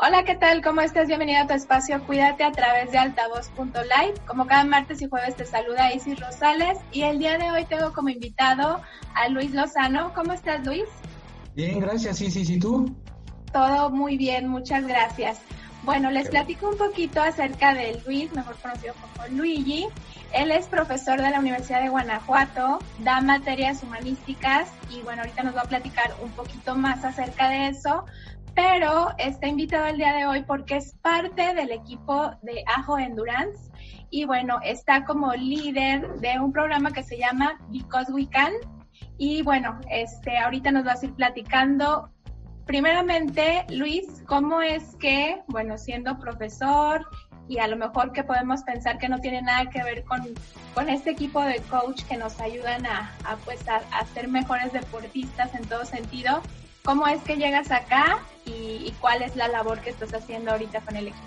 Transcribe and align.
Hola, 0.00 0.22
¿qué 0.22 0.36
tal? 0.36 0.62
¿Cómo 0.62 0.80
estás? 0.80 1.08
Bienvenido 1.08 1.42
a 1.42 1.48
tu 1.48 1.54
espacio 1.54 2.00
Cuídate 2.06 2.44
a 2.44 2.52
través 2.52 2.92
de 2.92 2.98
altavoz.live. 2.98 4.14
Como 4.28 4.46
cada 4.46 4.62
martes 4.64 5.02
y 5.02 5.08
jueves 5.08 5.34
te 5.34 5.44
saluda 5.44 5.92
Isis 5.92 6.20
Rosales 6.20 6.78
y 6.92 7.02
el 7.02 7.18
día 7.18 7.36
de 7.36 7.50
hoy 7.50 7.64
tengo 7.64 7.92
como 7.92 8.08
invitado 8.08 8.80
a 9.16 9.28
Luis 9.28 9.52
Lozano. 9.52 10.12
¿Cómo 10.14 10.34
estás, 10.34 10.64
Luis? 10.64 10.84
Bien, 11.56 11.80
gracias, 11.80 12.20
Isis. 12.20 12.48
¿Y 12.48 12.60
tú? 12.60 12.94
Todo 13.52 13.90
muy 13.90 14.16
bien, 14.16 14.46
muchas 14.46 14.86
gracias. 14.86 15.40
Bueno, 15.82 16.12
les 16.12 16.28
platico 16.28 16.68
un 16.68 16.76
poquito 16.76 17.20
acerca 17.20 17.74
de 17.74 18.00
Luis, 18.06 18.32
mejor 18.34 18.54
conocido 18.58 18.94
como 18.94 19.26
Luigi. 19.36 19.88
Él 20.32 20.52
es 20.52 20.66
profesor 20.66 21.20
de 21.20 21.30
la 21.30 21.40
Universidad 21.40 21.82
de 21.82 21.88
Guanajuato, 21.88 22.78
da 23.00 23.20
materias 23.20 23.82
humanísticas 23.82 24.68
y 24.90 25.00
bueno, 25.02 25.22
ahorita 25.22 25.42
nos 25.42 25.56
va 25.56 25.62
a 25.62 25.68
platicar 25.68 26.14
un 26.22 26.30
poquito 26.32 26.76
más 26.76 27.04
acerca 27.04 27.48
de 27.48 27.68
eso, 27.68 28.04
pero 28.58 29.14
está 29.18 29.46
invitado 29.46 29.86
el 29.86 29.98
día 29.98 30.12
de 30.14 30.26
hoy 30.26 30.42
porque 30.42 30.78
es 30.78 30.92
parte 31.00 31.54
del 31.54 31.70
equipo 31.70 32.32
de 32.42 32.64
Ajo 32.76 32.98
Endurance 32.98 33.70
y 34.10 34.24
bueno, 34.24 34.58
está 34.64 35.04
como 35.04 35.32
líder 35.32 36.18
de 36.18 36.40
un 36.40 36.52
programa 36.52 36.90
que 36.90 37.04
se 37.04 37.16
llama 37.16 37.56
Because 37.68 38.12
We 38.12 38.28
Can. 38.28 38.52
Y 39.16 39.42
bueno, 39.42 39.78
este 39.88 40.38
ahorita 40.38 40.72
nos 40.72 40.84
va 40.84 40.94
a 40.94 41.04
ir 41.04 41.14
platicando. 41.14 42.10
Primeramente, 42.66 43.64
Luis, 43.70 44.24
¿cómo 44.26 44.60
es 44.60 44.96
que, 44.96 45.40
bueno, 45.46 45.78
siendo 45.78 46.18
profesor 46.18 47.06
y 47.46 47.58
a 47.58 47.68
lo 47.68 47.76
mejor 47.76 48.10
que 48.10 48.24
podemos 48.24 48.64
pensar 48.64 48.98
que 48.98 49.08
no 49.08 49.20
tiene 49.20 49.40
nada 49.40 49.70
que 49.70 49.84
ver 49.84 50.02
con, 50.02 50.20
con 50.74 50.88
este 50.88 51.10
equipo 51.10 51.40
de 51.42 51.60
coach 51.70 52.02
que 52.08 52.16
nos 52.16 52.40
ayudan 52.40 52.86
a, 52.86 53.12
a 53.24 53.36
pues, 53.44 53.68
a, 53.68 53.82
a, 53.96 54.04
ser 54.06 54.26
mejores 54.26 54.72
deportistas 54.72 55.54
en 55.54 55.64
todo 55.68 55.84
sentido, 55.84 56.42
¿cómo 56.88 57.06
es 57.06 57.20
que 57.20 57.36
llegas 57.36 57.70
acá 57.70 58.18
y, 58.46 58.90
cuál 58.98 59.20
es 59.20 59.36
la 59.36 59.46
labor 59.46 59.78
que 59.80 59.90
estás 59.90 60.14
haciendo 60.14 60.52
ahorita 60.52 60.80
con 60.80 60.96
el 60.96 61.08
equipo? 61.08 61.26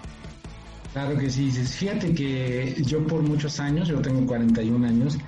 Claro 0.92 1.16
que 1.20 1.30
sí, 1.30 1.52
fíjate 1.52 2.16
que 2.16 2.82
yo 2.84 3.06
por 3.06 3.22
muchos 3.22 3.60
años, 3.60 3.88
yo 3.88 4.02
tengo 4.02 4.26
41 4.26 4.88
años, 4.88 5.20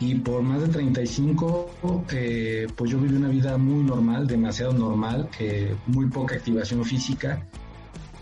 y 0.00 0.14
por 0.14 0.40
más 0.40 0.62
de 0.62 0.68
35, 0.68 2.06
eh, 2.10 2.66
pues 2.74 2.90
yo 2.90 2.98
viví 2.98 3.16
una 3.16 3.28
vida 3.28 3.58
muy 3.58 3.84
normal, 3.84 4.26
demasiado 4.26 4.72
normal, 4.72 5.28
eh, 5.38 5.76
muy 5.88 6.06
poca 6.06 6.36
activación 6.36 6.82
física. 6.82 7.46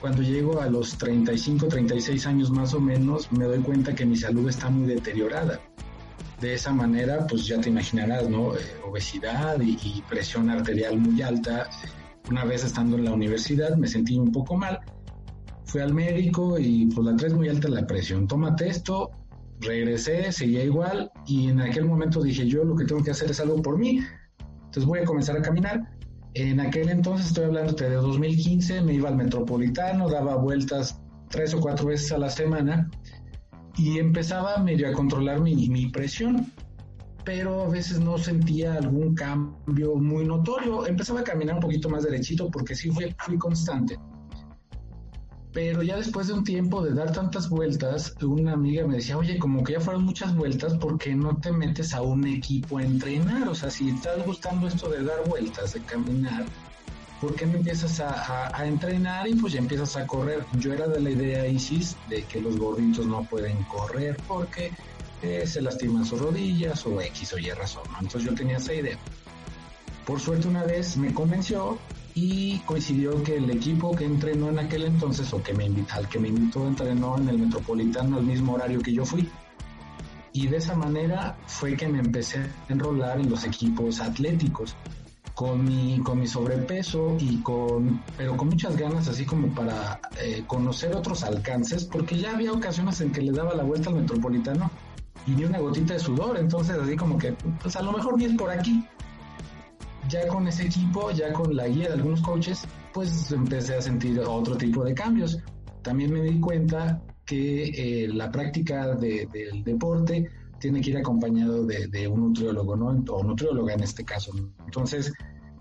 Cuando 0.01 0.23
llego 0.23 0.61
a 0.61 0.67
los 0.67 0.99
35, 0.99 1.69
36 1.69 2.27
años 2.27 2.51
más 2.51 2.75
o 2.75 2.81
menos, 2.81 3.31
me 3.31 3.45
doy 3.45 3.61
cuenta 3.61 3.95
que 3.95 4.05
mi 4.05 4.17
salud 4.17 4.49
está 4.49 4.71
muy 4.71 4.89
deteriorada. 4.89 5.61
De 6.45 6.53
esa 6.53 6.75
manera, 6.75 7.27
pues 7.27 7.47
ya 7.47 7.59
te 7.59 7.71
imaginarás, 7.71 8.29
¿no? 8.29 8.55
Eh, 8.55 8.59
obesidad 8.87 9.59
y, 9.63 10.05
presión 10.11 10.51
arterial 10.51 10.99
muy 10.99 11.23
alta. 11.23 11.71
Una 12.29 12.45
vez 12.45 12.63
estando 12.63 12.99
en 12.99 13.07
la 13.07 13.15
universidad 13.15 13.75
me 13.77 13.89
sentí 13.89 14.19
un 14.19 14.31
poco 14.31 14.55
mal. 14.55 14.79
Fui 15.65 15.81
al 15.81 15.95
médico 15.95 16.59
y 16.59 16.85
pues 16.95 17.07
la 17.07 17.17
traes 17.17 17.33
muy 17.33 17.49
alta 17.49 17.71
la 17.71 17.87
presión. 17.87 18.29
Tómate 18.29 18.69
esto, 18.69 19.11
regresé, 19.61 20.33
seguía 20.33 20.63
igual 20.63 21.11
y 21.27 21.49
en 21.49 21.63
aquel 21.63 21.87
momento 21.87 22.23
dije 22.23 22.47
yo 22.47 22.63
lo 22.63 22.77
que 22.77 22.85
tengo 22.85 23.03
que 23.03 23.13
hacer 23.13 23.31
es 23.31 23.41
algo 23.41 23.63
por 23.63 23.79
mí, 23.79 24.01
entonces 24.67 24.85
voy 24.85 24.99
a 24.99 25.07
comenzar 25.07 25.39
a 25.39 25.41
caminar. 25.41 25.97
En 26.35 26.61
aquel 26.61 26.91
entonces, 26.91 27.29
estoy 27.29 27.45
hablando 27.45 27.73
de 27.73 27.95
2015, 27.95 28.83
me 28.83 28.93
iba 28.93 29.09
al 29.09 29.17
metropolitano, 29.17 30.11
daba 30.11 30.37
vueltas 30.37 31.01
tres 31.31 31.55
o 31.55 31.61
cuatro 31.61 31.87
veces 31.87 32.13
a 32.13 32.19
la 32.19 32.29
semana 32.29 32.91
y 33.77 33.99
empezaba 33.99 34.59
medio 34.59 34.89
a 34.89 34.93
controlar 34.93 35.41
mi, 35.41 35.69
mi 35.69 35.87
presión, 35.87 36.53
pero 37.25 37.65
a 37.65 37.69
veces 37.69 38.01
no 38.01 38.19
sentía 38.19 38.75
algún 38.75 39.15
cambio 39.15 39.97
muy 39.97 40.25
notorio. 40.25 40.87
Empezaba 40.87 41.21
a 41.21 41.25
caminar 41.25 41.57
un 41.57 41.61
poquito 41.63 41.89
más 41.89 42.05
derechito 42.05 42.51
porque 42.51 42.75
sí 42.75 42.91
fui, 42.91 43.15
fui 43.19 43.39
constante 43.39 43.99
pero 45.55 45.85
ya 45.85 45.97
después 45.97 46.27
de 46.27 46.33
un 46.33 46.43
tiempo 46.43 46.83
de 46.83 46.93
dar 46.93 47.13
tantas 47.13 47.49
vueltas, 47.49 48.17
una 48.21 48.55
amiga 48.55 48.85
me 48.89 48.97
decía, 48.97 49.17
oye, 49.17 49.39
como 49.39 49.63
que 49.63 49.75
ya 49.75 49.81
fueron 49.81 50.03
muchas 50.03 50.35
vueltas, 50.35 50.75
¿por 50.75 50.99
qué 50.99 51.15
no 51.15 51.37
te 51.37 51.53
metes 51.53 51.95
a 51.95 52.03
un 52.03 52.27
equipo 52.27 52.79
a 52.79 52.83
entrenar? 52.83 53.49
O 53.49 53.55
sea, 53.55 53.71
si 53.71 53.89
estás 53.89 54.27
gustando 54.27 54.67
esto 54.67 54.91
de 54.91 55.05
dar 55.05 55.27
vueltas, 55.29 55.75
de 55.75 55.81
caminar, 55.83 56.45
¿por 57.21 57.35
qué 57.35 57.47
no 57.47 57.59
empiezas 57.59 58.01
a, 58.01 58.65
entrenar 58.65 59.29
y 59.29 59.35
pues 59.35 59.53
ya 59.53 59.59
empiezas 59.59 59.97
a 59.97 60.07
correr? 60.07 60.45
Yo 60.59 60.73
era 60.73 60.87
de 60.89 61.01
la 61.01 61.11
idea, 61.11 61.47
Isis, 61.47 61.97
de 62.09 62.25
que 62.25 62.41
los 62.41 62.59
gorditos 62.59 63.07
no 63.07 63.25
pueden 63.25 63.63
correr 63.65 64.17
porque 64.29 64.73
eh, 65.23 65.47
se 65.47 65.63
lastiman 65.63 66.05
sus 66.05 66.21
rodillas 66.21 66.85
o 66.87 67.01
X 67.01 67.33
o 67.33 67.39
Y 67.39 67.51
razón, 67.51 67.85
Entonces 68.01 68.25
yo 68.25 68.35
tenía 68.35 68.59
esa 68.59 68.75
idea. 68.75 68.99
Por 70.07 70.21
suerte 70.21 70.49
una 70.49 70.65
vez 70.65 70.97
me 70.97 71.15
convenció 71.15 71.79
y 72.15 72.59
coincidió 72.61 73.23
que 73.23 73.37
el 73.37 73.51
equipo 73.51 73.95
que 73.97 74.05
entrenó 74.05 74.51
en 74.51 74.59
aquel 74.59 74.85
entonces 74.85 75.33
o 75.33 75.43
que 75.43 75.55
me 75.55 75.65
al 75.91 76.09
que 76.09 76.19
me 76.19 76.29
invitó 76.29 76.67
entrenó 76.67 77.17
en 77.19 77.29
el 77.29 77.39
Metropolitano 77.39 78.19
al 78.19 78.25
mismo 78.25 78.55
horario 78.55 78.81
que 78.81 78.93
yo 78.93 79.05
fui. 79.05 79.29
Y 80.33 80.49
de 80.49 80.59
esa 80.59 80.75
manera 80.75 81.39
fue 81.47 81.77
que 81.77 81.89
me 81.89 82.01
empecé 82.01 82.41
a 82.41 82.73
enrolar 82.73 83.21
en 83.21 83.31
los 83.31 83.45
equipos 83.45 84.01
atléticos 84.01 84.77
con 85.35 85.65
mi, 85.65 85.99
con 86.01 86.21
mi 86.21 86.27
sobrepeso 86.27 87.17
y 87.19 87.39
con, 87.39 88.03
pero 88.17 88.37
con 88.37 88.49
muchas 88.49 88.77
ganas 88.77 89.09
así 89.09 89.25
como 89.25 89.53
para 89.55 90.01
eh, 90.23 90.45
conocer 90.47 90.95
otros 90.95 91.25
alcances, 91.25 91.85
porque 91.85 92.17
ya 92.17 92.33
había 92.33 92.53
ocasiones 92.53 93.01
en 93.01 93.11
que 93.11 93.21
le 93.21 93.33
daba 93.33 93.55
la 93.55 93.65
vuelta 93.65 93.91
al 93.91 93.97
metropolitano 93.97 94.71
y 95.27 95.33
ni 95.33 95.45
una 95.45 95.59
gotita 95.59 95.95
de 95.95 96.01
sudor, 96.01 96.37
entonces 96.39 96.77
así 96.77 96.97
como 96.97 97.19
que, 97.19 97.33
pues 97.61 97.75
a 97.77 97.83
lo 97.83 97.93
mejor 97.93 98.17
ni 98.17 98.27
es 98.27 98.35
por 98.35 98.51
aquí, 98.51 98.87
ya 100.09 100.27
con 100.29 100.47
ese 100.47 100.67
equipo, 100.67 101.11
ya 101.11 101.33
con 101.33 101.57
la 101.57 101.67
guía 101.67 101.89
de 101.89 101.95
algunos 101.95 102.21
coaches, 102.21 102.67
pues 102.93 103.33
empecé 103.33 103.75
a 103.77 103.83
sentir 103.83 104.21
otro 104.21 104.57
tipo 104.57 104.85
de 104.85 104.95
cambios. 104.95 105.39
También 105.83 106.13
me 106.13 106.23
di 106.23 106.41
cuenta 106.41 107.03
que 107.25 108.05
eh, 108.05 108.09
la 108.09 108.31
práctica 108.31 108.95
del 108.95 109.65
deporte 109.65 110.31
tiene 110.65 110.81
que 110.81 110.91
ir 110.91 110.97
acompañado 110.97 111.67
de, 111.67 112.09
un 112.09 112.29
nutriólogo, 112.29 112.75
¿no? 112.75 112.87
O 113.13 113.23
nutrióloga 113.23 113.75
en 113.75 113.83
este 113.83 114.03
caso. 114.03 114.33
Entonces, 114.65 115.13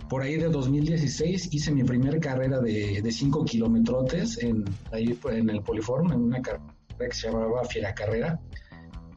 por 0.07 0.21
ahí 0.21 0.37
de 0.37 0.47
2016 0.47 1.53
hice 1.53 1.73
mi 1.73 1.83
primera 1.83 2.17
carrera 2.21 2.61
de 2.61 3.11
5 3.11 3.43
kilómetros 3.43 4.41
en, 4.41 4.63
ahí 4.93 5.19
en 5.29 5.49
el 5.49 5.61
Poliform, 5.61 6.13
en 6.13 6.21
una 6.21 6.41
carrera 6.41 6.63
que 6.97 7.11
se 7.11 7.27
llamaba 7.27 7.65
Fiera 7.65 7.93
Carrera. 7.93 8.39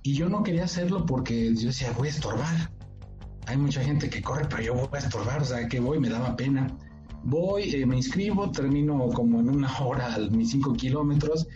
Y 0.02 0.14
yo 0.14 0.28
no 0.28 0.42
quería 0.42 0.64
hacerlo 0.64 1.06
porque 1.06 1.54
yo 1.54 1.68
decía, 1.68 1.92
voy 1.96 2.08
a 2.08 2.10
estorbar 2.10 2.70
hay 3.46 3.56
mucha 3.56 3.80
gente 3.80 4.10
que 4.10 4.20
corre, 4.22 4.46
pero 4.50 4.60
yo 4.60 4.74
voy 4.74 4.88
a 4.92 4.98
estorbar, 4.98 5.40
o 5.40 5.44
sea, 5.44 5.68
que 5.68 5.78
voy, 5.78 6.00
me 6.00 6.08
daba 6.08 6.34
pena. 6.34 6.66
Voy, 7.22 7.74
eh, 7.74 7.86
me 7.86 7.96
inscribo, 7.96 8.50
termino 8.50 9.08
como 9.10 9.38
en 9.38 9.48
una 9.48 9.72
hora 9.78 10.18
mis 10.32 10.50
cinco 10.50 10.72
kilómetros, 10.72 11.46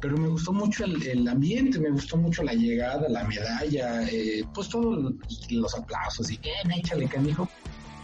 pero 0.00 0.16
me 0.16 0.28
gustó 0.28 0.52
mucho 0.52 0.84
el, 0.84 1.26
ambiente, 1.28 1.78
me 1.78 1.90
gustó 1.90 2.16
mucho 2.16 2.42
la 2.42 2.52
llegada, 2.52 3.08
la 3.08 3.24
medalla, 3.24 4.02
eh, 4.08 4.44
pues 4.54 4.68
todos 4.68 5.14
los 5.50 5.74
aplausos 5.74 6.30
y, 6.30 6.34
eh, 6.34 6.50
échale 6.76 7.06
canijo. 7.06 7.48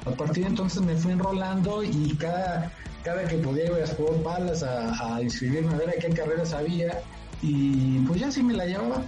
A 0.04 0.10
partir 0.10 0.44
de 0.44 0.50
entonces 0.50 0.82
me 0.82 0.96
fui 0.96 1.12
enrolando 1.12 1.82
y 1.82 2.16
cada, 2.18 2.72
cada 3.04 3.24
que 3.24 3.36
podía 3.36 3.66
iba 3.66 3.76
a 3.76 3.96
por 3.96 4.22
balas 4.22 4.62
a, 4.62 5.16
a 5.16 5.22
inscribirme 5.22 5.74
a 5.74 5.76
ver 5.76 5.90
a 5.90 5.92
qué 5.92 6.08
carreras 6.08 6.52
había 6.52 7.00
y 7.40 7.98
pues 8.00 8.20
ya 8.20 8.30
sí 8.30 8.42
me 8.42 8.54
la 8.54 8.66
llevaba. 8.66 9.04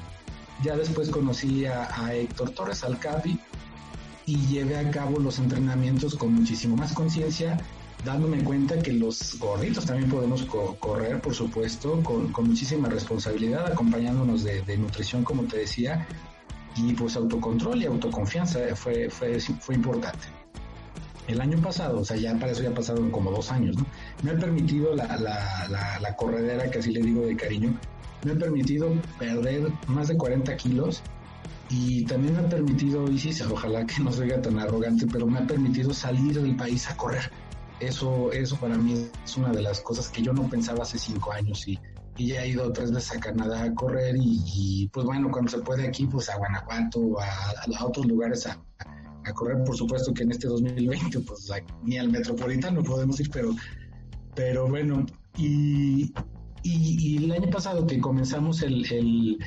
Ya 0.62 0.76
después 0.76 1.10
conocí 1.10 1.66
a, 1.66 1.88
a 2.00 2.14
Héctor 2.14 2.50
Torres 2.50 2.84
Alcapi, 2.84 3.38
y 4.26 4.36
lleve 4.46 4.76
a 4.76 4.90
cabo 4.90 5.18
los 5.18 5.38
entrenamientos 5.38 6.14
con 6.14 6.34
muchísimo 6.34 6.76
más 6.76 6.92
conciencia, 6.92 7.58
dándome 8.04 8.42
cuenta 8.44 8.78
que 8.78 8.92
los 8.92 9.38
gorditos 9.38 9.86
también 9.86 10.10
podemos 10.10 10.44
correr, 10.78 11.20
por 11.20 11.34
supuesto, 11.34 12.02
con, 12.02 12.30
muchísima 12.46 12.88
responsabilidad, 12.88 13.66
acompañándonos 13.66 14.44
de, 14.44 14.76
nutrición, 14.76 15.24
como 15.24 15.44
te 15.44 15.58
decía, 15.58 16.06
y 16.76 16.92
pues 16.92 17.16
autocontrol 17.16 17.82
y 17.82 17.86
autoconfianza 17.86 18.60
fue, 18.74 19.08
fue, 19.08 19.40
fue 19.40 19.74
importante. 19.74 20.26
El 21.26 21.40
año 21.40 21.58
pasado, 21.62 22.00
o 22.00 22.04
sea, 22.04 22.18
ya 22.18 22.34
para 22.38 22.52
eso 22.52 22.62
ya 22.62 22.74
pasaron 22.74 23.10
como 23.10 23.30
dos 23.30 23.50
años, 23.50 23.76
¿no? 23.76 23.86
Me 24.22 24.32
ha 24.32 24.38
permitido 24.38 24.94
la, 24.94 25.16
la, 25.16 25.66
la, 25.70 25.98
la 25.98 26.16
corredera, 26.16 26.70
que 26.70 26.80
así 26.80 26.92
le 26.92 27.00
digo 27.00 27.24
de 27.24 27.34
cariño, 27.34 27.74
me 28.24 28.32
ha 28.32 28.34
permitido 28.34 28.90
perder 29.18 29.72
más 29.86 30.08
de 30.08 30.16
40 30.16 30.54
kilos 30.56 31.02
y 31.70 32.04
también 32.04 32.34
me 32.34 32.40
ha 32.40 32.48
permitido, 32.48 33.10
Isis, 33.10 33.40
ojalá 33.42 33.86
que 33.86 34.02
no 34.02 34.12
sea 34.12 34.40
tan 34.42 34.58
arrogante, 34.58 35.06
pero 35.10 35.26
me 35.26 35.38
ha 35.38 35.46
permitido 35.46 35.94
salir 35.94 36.40
del 36.40 36.56
país 36.56 36.88
a 36.90 36.96
correr. 36.96 37.30
Eso, 37.80 38.32
eso 38.32 38.56
para 38.56 38.76
mí 38.76 39.08
es 39.24 39.36
una 39.36 39.50
de 39.50 39.62
las 39.62 39.80
cosas 39.80 40.08
que 40.08 40.22
yo 40.22 40.32
no 40.32 40.48
pensaba 40.48 40.82
hace 40.82 40.98
cinco 40.98 41.32
años 41.32 41.66
y, 41.66 41.78
ya 42.16 42.44
he 42.44 42.50
ido 42.50 42.72
tres 42.72 42.92
veces 42.92 43.16
a 43.16 43.20
Canadá 43.20 43.64
a 43.64 43.74
correr 43.74 44.14
y, 44.16 44.88
pues 44.92 45.04
bueno, 45.04 45.32
cuando 45.32 45.50
se 45.50 45.58
puede 45.58 45.88
aquí, 45.88 46.06
pues 46.06 46.28
a 46.28 46.36
Guanajuato, 46.36 47.20
a, 47.20 47.26
a 47.76 47.84
otros 47.84 48.06
lugares 48.06 48.46
a, 48.46 48.56
correr, 49.34 49.64
por 49.64 49.76
supuesto 49.76 50.14
que 50.14 50.22
en 50.22 50.30
este 50.30 50.46
2020, 50.46 51.18
pues 51.20 51.50
ni 51.82 51.98
al 51.98 52.10
metropolitano 52.10 52.84
podemos 52.84 53.18
ir, 53.18 53.30
pero, 53.32 53.50
pero 54.36 54.68
bueno, 54.68 55.04
y, 55.36 56.14
y, 56.62 57.16
el 57.16 57.32
año 57.32 57.50
pasado 57.50 57.84
que 57.84 57.98
comenzamos 57.98 58.62
el, 58.62 58.84
el 58.92 59.38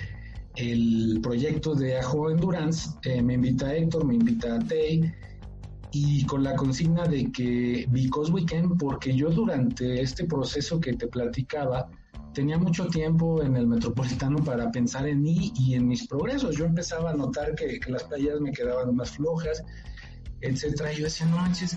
el 0.58 1.20
proyecto 1.22 1.76
de 1.76 2.00
Ajo 2.00 2.30
Endurance, 2.32 2.90
eh, 3.04 3.22
me 3.22 3.36
invita 3.36 3.76
Héctor, 3.76 4.06
me 4.06 4.16
invita 4.16 4.56
a 4.56 4.60
y 6.00 6.24
con 6.26 6.44
la 6.44 6.56
consigna 6.56 7.06
de 7.06 7.32
que 7.32 7.88
Because 7.90 8.32
Weekend, 8.32 8.78
porque 8.78 9.16
yo 9.16 9.30
durante 9.32 10.00
este 10.00 10.26
proceso 10.26 10.80
que 10.80 10.94
te 10.94 11.08
platicaba, 11.08 11.90
tenía 12.34 12.60
mucho 12.60 12.86
tiempo 12.86 13.42
en 13.42 13.56
el 13.56 13.66
metropolitano 13.66 14.38
para 14.44 14.72
pensar 14.72 15.08
en 15.08 15.24
mí 15.24 15.52
y 15.56 15.74
en 15.74 15.88
mis 15.88 16.08
progresos. 16.08 16.56
Yo 16.56 16.66
empezaba 16.66 17.10
a 17.10 17.14
notar 17.16 17.56
que, 17.56 17.80
las 17.88 18.04
playas 18.04 18.40
me 18.40 18.52
quedaban 18.52 18.96
más 18.96 19.12
flojas, 19.12 19.64
etcétera. 20.42 20.94
Y 20.94 20.98
yo 20.98 21.04
decía, 21.06 21.26
no 21.26 21.38
manches, 21.38 21.76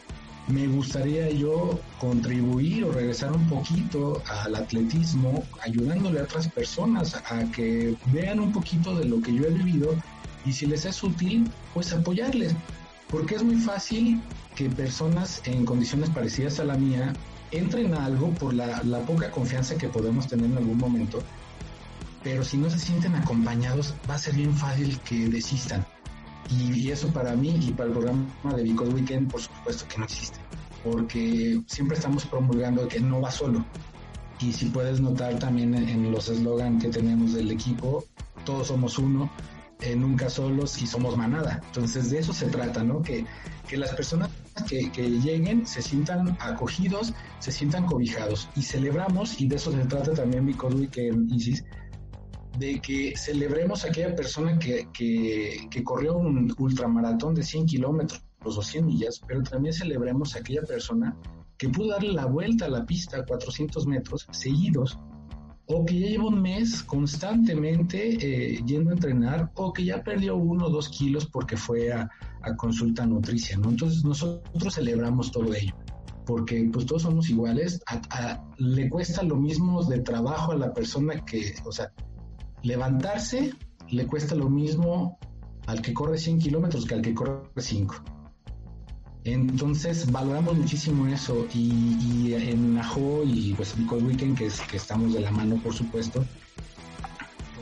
me 0.48 0.66
gustaría 0.66 1.30
yo 1.30 1.80
contribuir 1.98 2.84
o 2.84 2.92
regresar 2.92 3.32
un 3.32 3.48
poquito 3.48 4.22
al 4.44 4.54
atletismo, 4.54 5.44
ayudándole 5.62 6.20
a 6.20 6.24
otras 6.24 6.46
personas 6.48 7.14
a 7.14 7.50
que 7.52 7.96
vean 8.12 8.38
un 8.38 8.52
poquito 8.52 8.94
de 8.94 9.06
lo 9.06 9.22
que 9.22 9.32
yo 9.32 9.46
he 9.46 9.50
vivido 9.50 9.94
y 10.44 10.52
si 10.52 10.66
les 10.66 10.84
es 10.84 11.02
útil, 11.02 11.50
pues 11.72 11.94
apoyarles. 11.94 12.54
Porque 13.10 13.34
es 13.34 13.42
muy 13.42 13.56
fácil 13.56 14.22
que 14.54 14.70
personas 14.70 15.42
en 15.44 15.64
condiciones 15.64 16.10
parecidas 16.10 16.60
a 16.60 16.64
la 16.64 16.76
mía 16.76 17.12
entren 17.50 17.94
a 17.94 18.04
algo 18.04 18.30
por 18.34 18.54
la, 18.54 18.82
poca 19.06 19.30
confianza 19.30 19.76
que 19.76 19.88
podemos 19.88 20.28
tener 20.28 20.46
en 20.46 20.58
algún 20.58 20.78
momento, 20.78 21.20
pero 22.22 22.44
si 22.44 22.56
no 22.56 22.70
se 22.70 22.78
sienten 22.78 23.14
acompañados 23.14 23.94
va 24.08 24.14
a 24.14 24.18
ser 24.18 24.34
bien 24.34 24.54
fácil 24.54 24.98
que 25.00 25.28
desistan. 25.28 25.84
Y, 26.50 26.90
eso 26.90 27.08
para 27.08 27.36
mí 27.36 27.56
y 27.60 27.70
para 27.72 27.88
el 27.88 27.92
programa 27.92 28.26
de 28.56 28.62
Because 28.64 28.92
Weekend, 28.92 29.30
por 29.30 29.40
supuesto 29.40 29.86
que 29.88 29.98
no 29.98 30.04
existe, 30.04 30.38
porque 30.82 31.60
siempre 31.66 31.96
estamos 31.96 32.24
promulgando 32.26 32.88
que 32.88 33.00
no 33.00 33.20
va 33.20 33.30
solo. 33.30 33.64
Y 34.40 34.52
si 34.52 34.66
puedes 34.66 35.00
notar 35.00 35.38
también 35.38 35.74
en, 35.74 36.10
los 36.10 36.28
eslogans 36.28 36.82
que 36.82 36.90
tenemos 36.90 37.34
del 37.34 37.50
equipo, 37.50 38.04
todos 38.44 38.68
somos 38.68 38.98
uno, 38.98 39.30
nunca 39.96 40.28
solos 40.28 40.80
y 40.82 40.86
somos 40.86 41.16
manada. 41.16 41.60
Entonces 41.66 42.10
de 42.10 42.18
eso 42.18 42.32
se 42.32 42.46
trata, 42.46 42.82
¿no? 42.82 43.02
Que, 43.02 43.24
que 43.68 43.76
las 43.76 43.94
personas 43.94 44.30
que, 44.68 44.90
que, 44.90 45.08
lleguen 45.08 45.66
se 45.66 45.82
sientan 45.82 46.36
acogidos, 46.40 47.12
se 47.38 47.52
sientan 47.52 47.86
cobijados. 47.86 48.48
Y 48.56 48.62
celebramos, 48.62 49.40
y 49.40 49.48
de 49.48 49.56
eso 49.56 49.72
se 49.72 49.84
trata 49.86 50.12
también 50.12 50.44
mi 50.44 50.54
que 50.88 51.12
Isis, 51.28 51.64
de 52.58 52.80
que 52.80 53.14
celebremos 53.16 53.84
a 53.84 53.88
aquella 53.88 54.14
persona 54.14 54.58
que, 54.58 54.88
que, 54.92 55.66
que 55.70 55.84
corrió 55.84 56.16
un 56.16 56.54
ultramaratón 56.58 57.34
de 57.34 57.42
100 57.42 57.66
kilómetros 57.66 58.22
o 58.44 58.62
100 58.62 58.86
millas, 58.86 59.20
pero 59.26 59.42
también 59.42 59.72
celebremos 59.72 60.34
a 60.34 60.40
aquella 60.40 60.62
persona 60.62 61.16
que 61.56 61.68
pudo 61.68 61.90
darle 61.90 62.12
la 62.12 62.26
vuelta 62.26 62.66
a 62.66 62.68
la 62.68 62.86
pista 62.86 63.18
a 63.18 63.24
400 63.24 63.86
metros 63.86 64.26
seguidos 64.30 64.98
o 65.72 65.84
que 65.84 66.00
ya 66.00 66.08
lleva 66.08 66.26
un 66.26 66.42
mes 66.42 66.82
constantemente 66.82 67.98
eh, 68.20 68.60
yendo 68.66 68.90
a 68.90 68.94
entrenar, 68.94 69.52
o 69.54 69.72
que 69.72 69.84
ya 69.84 70.02
perdió 70.02 70.36
uno 70.36 70.66
o 70.66 70.70
dos 70.70 70.88
kilos 70.88 71.26
porque 71.26 71.56
fue 71.56 71.92
a, 71.92 72.10
consulta 72.56 73.06
nutricia, 73.06 73.56
¿no? 73.58 73.68
Entonces 73.68 74.02
nosotros 74.02 74.74
celebramos 74.74 75.30
todo 75.30 75.54
ello, 75.54 75.74
porque 76.26 76.68
pues 76.72 76.86
todos 76.86 77.02
somos 77.02 77.28
iguales, 77.28 77.80
le 78.56 78.88
cuesta 78.88 79.22
lo 79.22 79.36
mismo 79.36 79.84
de 79.84 80.00
trabajo 80.00 80.52
a 80.52 80.56
la 80.56 80.72
persona 80.72 81.24
que, 81.24 81.54
o 81.64 81.70
sea, 81.70 81.92
levantarse 82.62 83.52
le 83.90 84.06
cuesta 84.06 84.34
lo 84.34 84.48
mismo 84.48 85.18
al 85.66 85.82
que 85.82 85.92
corre 85.92 86.18
100 86.18 86.38
kilómetros 86.38 86.86
que 86.86 86.94
al 86.94 87.02
que 87.02 87.14
corre 87.14 87.42
5. 87.56 88.19
Entonces 89.24 90.10
valoramos 90.10 90.56
muchísimo 90.56 91.06
eso 91.06 91.46
y, 91.52 92.32
en 92.32 92.78
Ajo 92.78 93.22
y 93.24 93.52
pues 93.54 93.76
Because 93.76 94.02
Weekend, 94.04 94.38
que, 94.38 94.46
es, 94.46 94.60
que 94.62 94.78
estamos 94.78 95.12
de 95.12 95.20
la 95.20 95.30
mano 95.30 95.56
por 95.62 95.74
supuesto, 95.74 96.24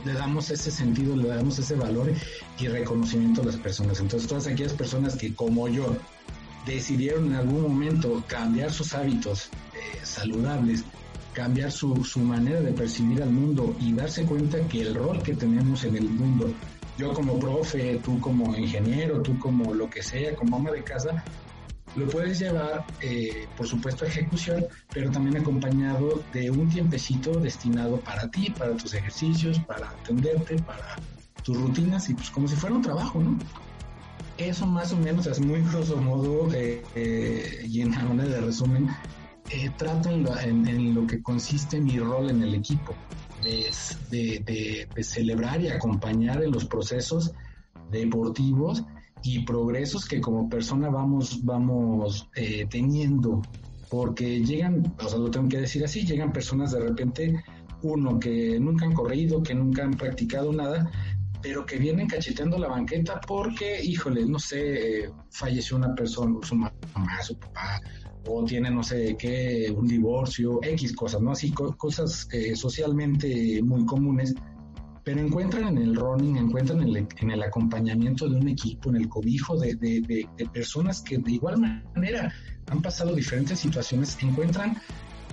le 0.05 0.13
damos 0.13 0.49
ese 0.51 0.71
sentido, 0.71 1.17
le 1.17 1.27
damos 1.27 1.59
ese 1.59 1.75
valor 1.75 2.13
y 2.57 2.67
reconocimiento 2.67 3.41
a 3.41 3.45
las 3.45 3.57
personas. 3.57 3.99
Entonces 3.99 4.29
todas 4.29 4.47
aquellas 4.47 4.73
personas 4.73 5.15
que 5.15 5.33
como 5.33 5.67
yo 5.67 5.97
decidieron 6.65 7.27
en 7.27 7.35
algún 7.35 7.63
momento 7.63 8.23
cambiar 8.27 8.71
sus 8.71 8.93
hábitos 8.93 9.49
eh, 9.73 9.99
saludables, 10.03 10.85
cambiar 11.33 11.71
su, 11.71 12.05
su 12.05 12.19
manera 12.19 12.61
de 12.61 12.71
percibir 12.71 13.21
al 13.21 13.31
mundo 13.31 13.75
y 13.81 13.91
darse 13.91 14.23
cuenta 14.23 14.59
que 14.69 14.81
el 14.81 14.95
rol 14.95 15.21
que 15.23 15.35
tenemos 15.35 15.83
en 15.83 15.97
el 15.97 16.09
mundo 16.09 16.53
yo 16.99 17.13
como 17.13 17.39
profe, 17.39 17.95
tú 18.03 18.19
como 18.19 18.53
ingeniero, 18.57 19.21
tú 19.21 19.39
como 19.39 19.73
lo 19.73 19.89
que 19.89 20.03
sea, 20.03 20.35
como 20.35 20.57
ama 20.57 20.71
de 20.71 20.83
casa, 20.83 21.23
lo 21.95 22.07
puedes 22.07 22.39
llevar, 22.39 22.85
eh, 23.01 23.47
por 23.57 23.67
supuesto, 23.67 24.05
a 24.05 24.07
ejecución, 24.07 24.65
pero 24.93 25.09
también 25.11 25.37
acompañado 25.37 26.21
de 26.33 26.51
un 26.51 26.69
tiempecito 26.69 27.31
destinado 27.39 27.97
para 27.97 28.29
ti, 28.29 28.53
para 28.57 28.75
tus 28.77 28.93
ejercicios, 28.93 29.59
para 29.59 29.89
atenderte, 29.89 30.57
para 30.63 30.97
tus 31.43 31.57
rutinas 31.59 32.09
y 32.09 32.13
pues 32.13 32.29
como 32.29 32.47
si 32.47 32.55
fuera 32.55 32.75
un 32.75 32.81
trabajo, 32.81 33.19
¿no? 33.19 33.37
Eso 34.37 34.65
más 34.65 34.93
o 34.93 34.97
menos 34.97 35.27
es 35.27 35.39
muy 35.41 35.61
grosso 35.61 35.97
modo 35.97 36.53
eh, 36.53 36.81
eh, 36.95 37.65
y 37.67 37.81
en 37.81 37.93
una 38.07 38.23
de 38.23 38.39
resumen, 38.39 38.89
trato 39.77 40.11
en 40.11 40.93
lo, 40.93 41.07
que 41.07 41.21
consiste 41.21 41.81
mi 41.81 41.99
rol 41.99 42.29
en 42.29 42.43
el 42.43 42.53
equipo, 42.53 42.93
de 43.41 44.87
celebrar 45.01 45.59
y 45.61 45.69
acompañar 45.69 46.43
en 46.43 46.51
los 46.51 46.65
procesos 46.65 47.33
deportivos 47.89 48.83
y 49.23 49.39
progresos 49.39 50.05
que 50.05 50.21
como 50.21 50.49
persona 50.49 50.89
vamos, 50.89 51.43
vamos 51.43 52.29
eh, 52.35 52.65
teniendo. 52.69 53.41
Porque 53.89 54.43
llegan, 54.43 54.93
o 55.03 55.09
sea, 55.09 55.17
lo 55.17 55.31
tengo 55.31 55.49
que 55.49 55.61
decir 55.61 55.83
así, 55.83 56.05
llegan 56.05 56.31
personas 56.31 56.71
de 56.71 56.79
repente, 56.79 57.43
uno 57.81 58.19
que 58.19 58.59
nunca 58.59 58.85
han 58.85 58.93
corrido, 58.93 59.41
que 59.41 59.55
nunca 59.55 59.83
han 59.83 59.91
practicado 59.91 60.53
nada, 60.53 60.91
pero 61.41 61.65
que 61.65 61.77
vienen 61.77 62.07
cacheteando 62.07 62.57
la 62.59 62.67
banqueta 62.67 63.19
porque, 63.25 63.83
híjole, 63.83 64.25
no 64.25 64.37
sé, 64.37 65.09
falleció 65.31 65.77
una 65.77 65.95
persona, 65.95 66.37
su 66.43 66.55
mamá, 66.55 66.73
su 67.23 67.37
papá, 67.39 67.81
o 68.27 68.43
tiene 68.43 68.69
no 68.69 68.83
sé 68.83 69.15
qué, 69.17 69.73
un 69.75 69.87
divorcio, 69.87 70.59
X 70.61 70.95
cosas, 70.95 71.21
¿no? 71.21 71.31
Así 71.31 71.51
cosas 71.51 72.27
eh, 72.31 72.55
socialmente 72.55 73.61
muy 73.63 73.85
comunes 73.85 74.35
pero 75.09 75.21
encuentran 75.21 75.69
en 75.69 75.77
el 75.79 75.95
running, 75.95 76.37
encuentran 76.37 76.83
en 76.83 76.95
el, 76.95 77.07
en 77.17 77.31
el 77.31 77.41
acompañamiento 77.41 78.29
de 78.29 78.35
un 78.35 78.47
equipo, 78.47 78.91
en 78.91 78.97
el 78.97 79.09
cobijo 79.09 79.57
de, 79.57 79.73
de, 79.73 80.27
personas 80.53 81.01
que 81.01 81.17
de 81.17 81.31
igual 81.31 81.57
manera 81.57 82.31
han 82.67 82.79
pasado 82.83 83.15
diferentes 83.15 83.57
situaciones, 83.57 84.15
encuentran 84.21 84.79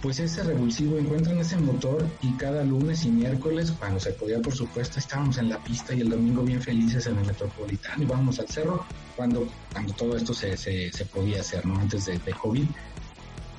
pues 0.00 0.18
ese 0.18 0.42
revulsivo, 0.44 0.96
encuentran 0.96 1.36
ese 1.40 1.58
motor 1.58 2.08
y 2.22 2.32
cada 2.38 2.64
lunes 2.64 3.04
y 3.04 3.10
miércoles, 3.10 3.70
cuando 3.70 4.00
se 4.00 4.12
podía 4.12 4.40
por 4.40 4.54
supuesto, 4.54 4.98
estábamos 4.98 5.36
en 5.36 5.50
la 5.50 5.62
pista 5.62 5.92
y 5.92 6.00
el 6.00 6.08
domingo 6.08 6.42
bien 6.42 6.62
felices 6.62 7.06
en 7.06 7.18
el 7.18 7.26
metropolitano 7.26 8.02
y 8.02 8.06
vamos 8.06 8.40
al 8.40 8.48
cerro 8.48 8.82
cuando, 9.14 9.46
cuando 9.74 9.92
todo 9.92 10.16
esto 10.16 10.32
se, 10.32 10.56
se, 10.56 10.90
se 10.90 11.04
podía 11.04 11.40
hacer, 11.40 11.66
¿no? 11.66 11.78
Antes 11.78 12.06
de, 12.06 12.18
de 12.18 12.32
COVID. 12.32 12.64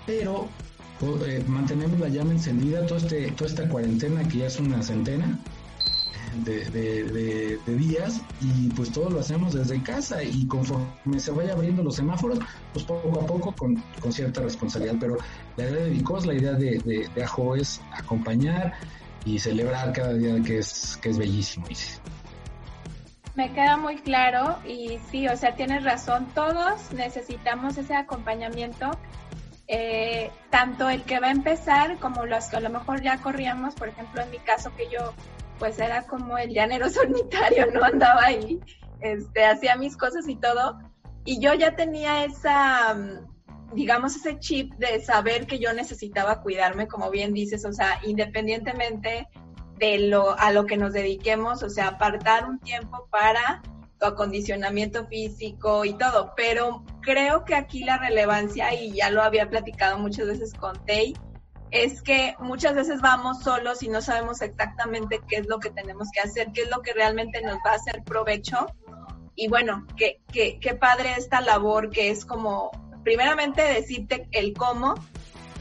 Pero 0.07 0.49
eh, 1.27 1.43
mantenemos 1.45 1.99
la 1.99 2.09
llama 2.09 2.31
encendida 2.31 2.87
todo 2.87 2.97
este, 2.97 3.29
toda 3.33 3.51
esta 3.51 3.69
cuarentena 3.69 4.27
que 4.27 4.39
ya 4.39 4.47
es 4.47 4.59
una 4.59 4.81
centena 4.81 5.39
de, 6.43 7.59
días 7.65 8.21
y 8.41 8.69
pues 8.69 8.91
todo 8.91 9.09
lo 9.09 9.19
hacemos 9.19 9.53
desde 9.53 9.81
casa 9.83 10.23
y 10.23 10.47
conforme 10.47 11.19
se 11.19 11.31
vaya 11.31 11.53
abriendo 11.53 11.83
los 11.83 11.95
semáforos, 11.95 12.39
pues 12.73 12.85
poco 12.85 13.19
a 13.21 13.25
poco 13.25 13.53
con, 13.53 13.83
cierta 14.11 14.41
responsabilidad. 14.41 14.95
Pero 14.99 15.17
la 15.55 15.69
idea 15.69 15.83
de 15.83 15.89
Vicos, 15.89 16.25
la 16.25 16.33
idea 16.33 16.53
de, 16.53 17.09
de, 17.13 17.23
Ajo 17.23 17.55
es 17.55 17.81
acompañar 17.91 18.73
y 19.25 19.39
celebrar 19.39 19.91
cada 19.93 20.13
día 20.13 20.41
que 20.41 20.59
es, 20.59 20.97
que 21.01 21.09
es 21.09 21.17
bellísimo. 21.17 21.65
Me 23.35 23.51
queda 23.53 23.77
muy 23.77 23.97
claro 23.97 24.57
y 24.67 24.97
sí, 25.11 25.27
o 25.27 25.37
sea, 25.37 25.55
tienes 25.55 25.83
razón, 25.83 26.27
todos 26.33 26.91
necesitamos 26.93 27.77
ese 27.77 27.95
acompañamiento 27.95 28.91
eh, 29.69 30.31
tanto 30.49 30.89
el 30.89 31.03
que 31.03 31.19
va 31.19 31.27
a 31.27 31.31
empezar 31.31 31.97
como 31.99 32.25
los 32.25 32.45
que 32.45 32.55
a 32.55 32.59
lo 32.61 32.69
mejor 32.69 33.01
ya 33.01 33.17
corríamos, 33.17 33.75
por 33.75 33.89
ejemplo, 33.89 34.21
en 34.21 34.31
mi 34.31 34.39
caso 34.39 34.71
que 34.77 34.87
yo 34.89 35.13
pues 35.59 35.79
era 35.79 36.03
como 36.03 36.37
el 36.37 36.53
llanero 36.53 36.89
solitario, 36.89 37.71
¿no? 37.71 37.83
Andaba 37.83 38.25
ahí, 38.25 38.59
este, 39.01 39.45
hacía 39.45 39.75
mis 39.75 39.97
cosas 39.97 40.27
y 40.27 40.35
todo. 40.35 40.79
Y 41.25 41.39
yo 41.39 41.53
ya 41.53 41.75
tenía 41.75 42.23
esa, 42.23 42.93
mm, 42.93 43.75
digamos, 43.75 44.15
ese 44.15 44.39
chip 44.39 44.73
de 44.75 45.01
saber 45.01 45.45
que 45.45 45.59
yo 45.59 45.73
necesitaba 45.73 46.41
cuidarme, 46.41 46.87
como 46.87 47.09
bien 47.09 47.33
dices, 47.33 47.65
o 47.65 47.73
sea, 47.73 47.99
independientemente 48.05 49.27
de 49.77 49.99
lo 49.99 50.37
a 50.39 50.51
lo 50.51 50.65
que 50.65 50.77
nos 50.77 50.93
dediquemos, 50.93 51.61
o 51.63 51.69
sea, 51.69 51.89
apartar 51.89 52.45
un 52.49 52.59
tiempo 52.59 53.07
para 53.11 53.61
tu 53.99 54.05
acondicionamiento 54.05 55.07
físico 55.07 55.85
y 55.85 55.93
todo, 55.93 56.33
pero 56.35 56.83
creo 57.01 57.45
que 57.45 57.55
aquí 57.55 57.83
la 57.83 57.97
relevancia, 57.97 58.73
y 58.73 58.93
ya 58.93 59.09
lo 59.09 59.21
había 59.21 59.49
platicado 59.49 59.97
muchas 59.97 60.27
veces 60.27 60.53
con 60.53 60.83
Tay, 60.85 61.15
es 61.71 62.01
que 62.01 62.35
muchas 62.39 62.75
veces 62.75 63.01
vamos 63.01 63.43
solos 63.43 63.83
y 63.83 63.89
no 63.89 64.01
sabemos 64.01 64.41
exactamente 64.41 65.21
qué 65.27 65.37
es 65.37 65.47
lo 65.47 65.59
que 65.59 65.69
tenemos 65.69 66.09
que 66.11 66.21
hacer, 66.21 66.51
qué 66.53 66.61
es 66.61 66.69
lo 66.69 66.81
que 66.81 66.93
realmente 66.93 67.41
nos 67.41 67.57
va 67.65 67.71
a 67.71 67.75
hacer 67.75 68.03
provecho. 68.03 68.67
Y 69.35 69.49
bueno, 69.49 69.85
qué, 69.95 70.21
qué, 70.31 70.59
qué 70.59 70.73
padre 70.73 71.13
esta 71.17 71.41
labor 71.41 71.89
que 71.89 72.09
es 72.09 72.25
como, 72.25 72.71
primeramente 73.03 73.61
decirte 73.61 74.27
el 74.31 74.53
cómo 74.53 74.95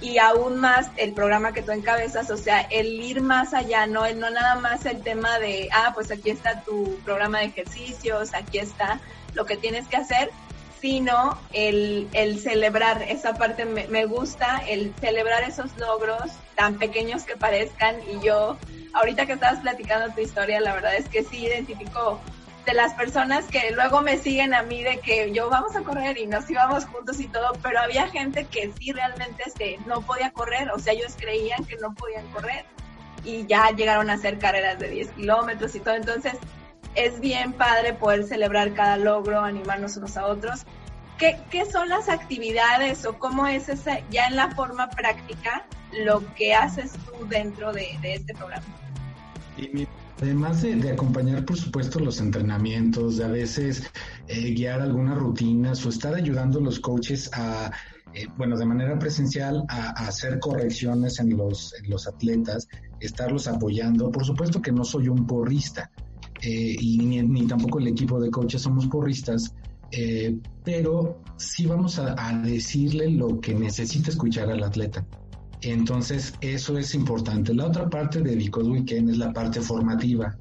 y 0.01 0.19
aún 0.19 0.59
más 0.59 0.91
el 0.97 1.13
programa 1.13 1.53
que 1.53 1.63
tú 1.63 1.73
encabezas, 1.73 2.31
o 2.31 2.37
sea, 2.37 2.61
el 2.61 2.89
ir 3.01 3.23
más 3.23 3.55
allá, 3.55 3.87
no, 3.87 4.11
no 4.15 4.31
nada 4.31 4.57
más 4.57 4.85
el 4.87 5.03
tema 5.03 5.39
de, 5.39 5.69
ah, 5.73 5.93
pues 5.95 6.11
aquí 6.11 6.31
está 6.31 6.63
tu 6.63 6.99
programa 7.05 7.39
de 7.39 7.47
ejercicios, 7.47 8.35
aquí 8.35 8.59
está 8.59 9.01
lo 9.35 9.47
que 9.47 9.57
tienes 9.57 9.87
que 9.89 9.97
hacer, 9.97 10.31
sino 10.81 11.39
el, 11.53 12.09
el 12.13 12.39
celebrar 12.39 13.03
esa 13.03 13.35
parte. 13.35 13.65
Me, 13.65 13.87
me, 13.89 14.05
gusta, 14.07 14.63
el 14.69 14.95
celebrar 15.01 15.43
esos 15.45 15.77
logros 15.79 16.33
tan 16.55 16.79
pequeños 16.79 17.25
que 17.25 17.37
parezcan. 17.37 17.97
Y 18.11 18.25
yo, 18.25 18.57
ahorita 18.95 19.27
que 19.27 19.33
estabas 19.33 19.61
platicando 19.61 20.15
tu 20.15 20.21
historia, 20.21 20.61
la 20.61 20.75
verdad 20.75 20.95
es 20.95 21.09
que 21.09 21.23
sí 21.23 21.47
identifico 21.47 22.21
de 22.67 22.75
las 22.75 22.95
personas 22.95 23.47
que 23.47 23.71
luego 23.71 24.01
me 24.03 24.19
siguen 24.19 24.53
a 24.53 24.63
mí 24.63 24.83
de 24.83 24.99
que 24.99 25.33
yo 25.33 25.49
vamos 25.49 25.77
a 25.77 25.83
correr 25.83 26.19
y 26.19 26.27
nos 26.27 26.51
íbamos 26.51 26.85
juntos 26.87 27.21
y 27.21 27.29
todo, 27.29 27.53
pero 27.63 27.79
había 27.79 28.09
gente 28.09 28.45
que 28.47 28.73
sí 28.77 28.93
realmente 28.93 29.45
no 29.87 30.03
podía 30.03 30.33
correr, 30.33 30.71
o 30.73 30.79
sea, 30.81 30.93
ellos 30.93 31.15
creían 31.17 31.65
que 31.65 31.77
no 31.77 31.95
podían 31.95 32.27
correr 32.33 32.65
y 33.25 33.47
ya 33.47 33.71
llegaron 33.71 34.11
a 34.11 34.15
hacer 34.15 34.39
carreras 34.39 34.81
de 34.81 34.91
10 34.91 35.11
kilómetros 35.11 35.77
y 35.77 35.81
todo, 35.81 35.95
entonces 35.95 36.35
es 36.97 37.21
bien 37.21 37.53
padre 37.53 37.93
poder 37.93 38.25
celebrar 38.25 38.75
cada 38.75 38.97
logro, 38.97 39.41
animarnos 39.41 39.97
unos 39.97 40.17
a 40.17 40.27
otros. 40.27 40.65
¿Qué, 41.19 41.39
qué 41.51 41.65
son 41.65 41.89
las 41.89 42.09
actividades 42.09 43.07
o 43.07 43.19
cómo 43.19 43.47
es 43.47 43.69
esa, 43.69 44.01
ya 44.11 44.27
en 44.27 44.37
la 44.37 44.51
forma 44.51 44.91
práctica 44.91 45.67
lo 46.05 46.23
que 46.35 46.55
haces 46.55 46.93
tú 46.93 47.27
dentro 47.29 47.73
de, 47.73 47.99
de 48.03 48.15
este 48.15 48.35
programa? 48.35 48.67
Además 50.21 50.63
de, 50.63 50.91
acompañar, 50.91 51.45
por 51.45 51.57
supuesto, 51.57 52.01
los 52.01 52.21
entrenamientos, 52.21 53.19
de 53.19 53.25
a 53.25 53.29
veces 53.29 53.91
eh, 54.29 54.55
guiar 54.55 54.81
algunas 54.81 55.19
rutinas 55.19 55.85
o 55.85 55.91
estar 55.91 56.15
ayudando 56.15 56.59
a 56.59 56.63
los 56.63 56.81
coaches 56.81 57.31
a, 57.35 57.71
eh, 58.15 58.27
bueno, 58.37 58.57
de 58.57 58.65
manera 58.65 58.99
presencial 58.99 59.65
a, 59.69 59.91
hacer 60.07 60.39
correcciones 60.39 61.19
en 61.21 61.37
los, 61.37 61.75
en 61.75 61.91
los 61.91 62.07
atletas, 62.07 62.67
estarlos 63.01 63.47
apoyando. 63.47 64.11
Por 64.11 64.25
supuesto 64.25 64.63
que 64.63 64.73
no 64.73 64.85
soy 64.85 65.09
un 65.09 65.27
porrista 65.27 65.91
eh, 66.47 66.77
y 66.79 66.99
ni, 66.99 67.47
tampoco 67.47 67.79
el 67.79 67.89
equipo 67.89 68.21
de 68.21 68.31
coaches 68.31 68.63
somos 68.63 68.87
porristas, 68.87 69.55
pero 70.65 71.23
sí 71.37 71.67
vamos 71.67 71.99
a, 71.99 72.15
decirle 72.45 73.11
lo 73.11 73.41
que 73.41 73.55
necesita 73.55 74.11
escuchar 74.11 74.51
al 74.51 74.63
atleta. 74.63 75.05
Entonces, 75.63 76.35
eso 76.41 76.79
es 76.79 76.95
importante. 76.95 77.55
La 77.55 77.67
otra 77.67 77.89
parte 77.89 78.21
de 78.21 78.37
Because 78.37 78.69
Weekend 78.69 79.11
es 79.11 79.19
la 79.19 79.33
parte 79.33 79.61
formativa, 79.61 80.37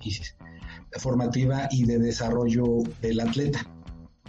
formativa 0.99 1.67
y 1.71 1.85
de 1.85 1.99
desarrollo 1.99 2.83
del 3.01 3.19
atleta. 3.19 3.65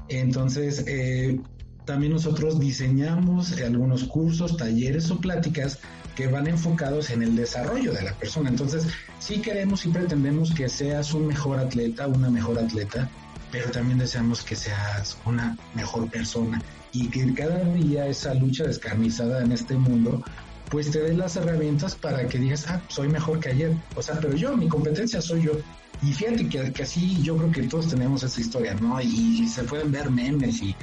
Entonces, 0.08 0.84
eh, 0.86 1.40
también 1.84 2.12
nosotros 2.12 2.58
diseñamos 2.58 3.52
algunos 3.60 4.04
cursos, 4.04 4.56
talleres 4.56 5.10
o 5.10 5.18
pláticas 5.18 5.80
que 6.16 6.26
van 6.26 6.48
enfocados 6.48 7.10
en 7.10 7.22
el 7.22 7.36
desarrollo 7.36 7.92
de 7.92 8.02
la 8.02 8.14
persona. 8.14 8.48
Entonces, 8.48 8.88
sí 9.20 9.40
queremos 9.40 9.86
y 9.86 9.90
pretendemos 9.90 10.52
que 10.52 10.68
seas 10.68 11.14
un 11.14 11.28
mejor 11.28 11.58
atleta, 11.58 12.08
una 12.08 12.30
mejor 12.30 12.58
atleta, 12.58 13.08
pero 13.52 13.70
también 13.70 13.98
deseamos 13.98 14.42
que 14.42 14.56
seas 14.56 15.16
una 15.24 15.56
mejor 15.74 16.10
persona 16.10 16.60
y 16.92 17.08
que 17.08 17.32
cada 17.34 17.62
día 17.74 18.06
esa 18.06 18.34
lucha 18.34 18.64
descarnizada 18.64 19.42
en 19.42 19.52
este 19.52 19.74
mundo 19.76 20.24
pues 20.70 20.90
te 20.90 21.00
den 21.00 21.18
las 21.18 21.36
herramientas 21.36 21.94
para 21.94 22.26
que 22.26 22.38
digas, 22.38 22.66
ah, 22.68 22.80
soy 22.88 23.08
mejor 23.08 23.38
que 23.40 23.50
ayer. 23.50 23.72
O 23.94 24.02
sea, 24.02 24.18
pero 24.20 24.34
yo, 24.34 24.56
mi 24.56 24.68
competencia 24.68 25.20
soy 25.20 25.42
yo. 25.42 25.52
Y 26.02 26.12
fíjate 26.12 26.48
que, 26.48 26.82
así 26.82 27.22
yo 27.22 27.36
creo 27.36 27.50
que 27.50 27.62
todos 27.62 27.88
tenemos 27.88 28.22
esa 28.22 28.40
historia, 28.40 28.74
¿no? 28.74 29.00
Y, 29.00 29.46
se 29.48 29.62
pueden 29.62 29.92
ver 29.92 30.10
memes 30.10 30.60
y, 30.62 30.74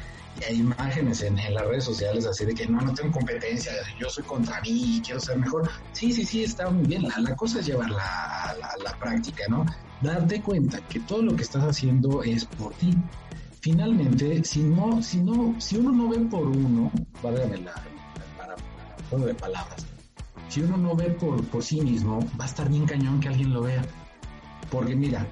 hay 0.47 0.59
imágenes 0.59 1.21
en, 1.21 1.35
las 1.35 1.65
redes 1.65 1.83
sociales 1.83 2.25
así 2.25 2.45
de 2.45 2.53
que 2.53 2.67
no, 2.67 2.81
no 2.81 2.93
tengo 2.93 3.11
competencia, 3.11 3.71
yo 3.99 4.09
soy 4.09 4.23
contra 4.23 4.61
mí 4.61 4.97
y 4.97 5.01
quiero 5.01 5.19
ser 5.19 5.37
mejor. 5.37 5.69
Sí, 5.93 6.11
sí, 6.11 6.25
sí, 6.25 6.43
está 6.43 6.69
muy 6.69 6.85
bien. 6.85 7.03
La, 7.03 7.35
cosa 7.35 7.59
es 7.59 7.65
llevarla 7.65 8.01
a 8.01 8.55
la, 8.83 8.97
práctica, 8.99 9.43
¿no? 9.49 9.65
Darte 10.01 10.41
cuenta 10.41 10.79
que 10.87 10.99
todo 11.01 11.21
lo 11.21 11.35
que 11.35 11.43
estás 11.43 11.63
haciendo 11.63 12.23
es 12.23 12.45
por 12.45 12.73
ti. 12.75 12.95
Finalmente, 13.61 14.43
si 14.43 14.63
no, 14.63 15.01
si 15.01 15.21
no, 15.21 15.55
si 15.59 15.77
uno 15.77 15.91
no 15.91 16.09
ve 16.09 16.19
por 16.19 16.47
uno, 16.47 16.91
válgame 17.21 17.57
la, 17.57 17.73
de 19.17 19.33
palabras. 19.35 19.85
Si 20.49 20.61
uno 20.61 20.77
no 20.77 20.95
ve 20.95 21.11
por, 21.11 21.43
por 21.47 21.63
sí 21.63 21.81
mismo, 21.81 22.19
va 22.39 22.45
a 22.45 22.47
estar 22.47 22.69
bien 22.69 22.85
cañón 22.85 23.19
que 23.19 23.29
alguien 23.29 23.53
lo 23.53 23.61
vea. 23.61 23.83
Porque 24.69 24.95
mira, 24.95 25.25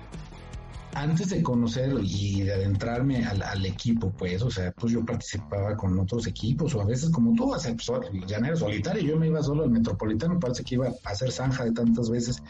antes 0.93 1.29
de 1.29 1.41
conocer 1.41 1.93
y 2.03 2.41
de 2.41 2.53
adentrarme 2.53 3.25
al, 3.25 3.65
equipo, 3.65 4.11
pues, 4.11 4.41
o 4.41 4.49
sea, 4.49 4.71
pues 4.71 4.93
yo 4.93 5.05
participaba 5.05 5.75
con 5.75 5.97
otros 5.99 6.27
equipos, 6.27 6.75
o 6.75 6.81
a 6.81 6.85
veces 6.85 7.09
como 7.09 7.33
tú, 7.33 7.53
hacer 7.53 7.75
pues, 7.75 8.09
llanero 8.27 8.57
solitario, 8.57 9.01
yo 9.01 9.17
me 9.17 9.27
iba 9.27 9.41
solo 9.41 9.63
al 9.63 9.69
metropolitano, 9.69 10.39
parece 10.39 10.63
que 10.63 10.75
iba 10.75 10.87
a 10.87 11.09
hacer 11.09 11.31
zanja 11.31 11.65
de 11.65 11.71
tantas 11.71 12.09
veces, 12.09 12.41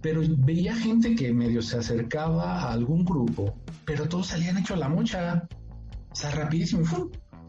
pero 0.00 0.20
veía 0.38 0.76
gente 0.76 1.14
que 1.14 1.32
medio 1.32 1.62
se 1.62 1.78
acercaba 1.78 2.62
a 2.62 2.72
algún 2.72 3.04
grupo, 3.04 3.54
pero 3.84 4.08
todos 4.08 4.28
salían 4.28 4.58
hecho 4.58 4.76
la 4.76 4.88
mocha, 4.88 5.48
o 6.10 6.14
sea, 6.14 6.30
rapidísimo, 6.30 6.84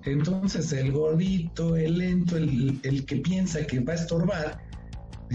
entonces 0.05 0.71
el 0.71 0.91
gordito, 0.91 1.75
el 1.75 1.97
lento, 1.97 2.37
el, 2.37 3.05
que 3.05 3.15
piensa 3.17 3.65
que 3.65 3.79
va 3.79 3.93
a 3.93 3.95
estorbar, 3.95 4.64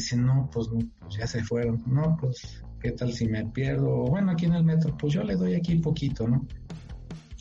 dice, 0.00 0.16
no, 0.16 0.48
pues, 0.52 0.68
pues 1.00 1.16
ya 1.16 1.26
se 1.26 1.42
fueron. 1.44 1.82
No, 1.86 2.16
pues, 2.20 2.62
¿qué 2.80 2.92
tal 2.92 3.12
si 3.12 3.26
me 3.28 3.44
pierdo? 3.46 4.04
Bueno, 4.04 4.32
aquí 4.32 4.46
en 4.46 4.54
el 4.54 4.64
metro, 4.64 4.96
pues 4.96 5.12
yo 5.12 5.22
le 5.22 5.36
doy 5.36 5.54
aquí 5.54 5.76
poquito, 5.76 6.26
¿no? 6.26 6.46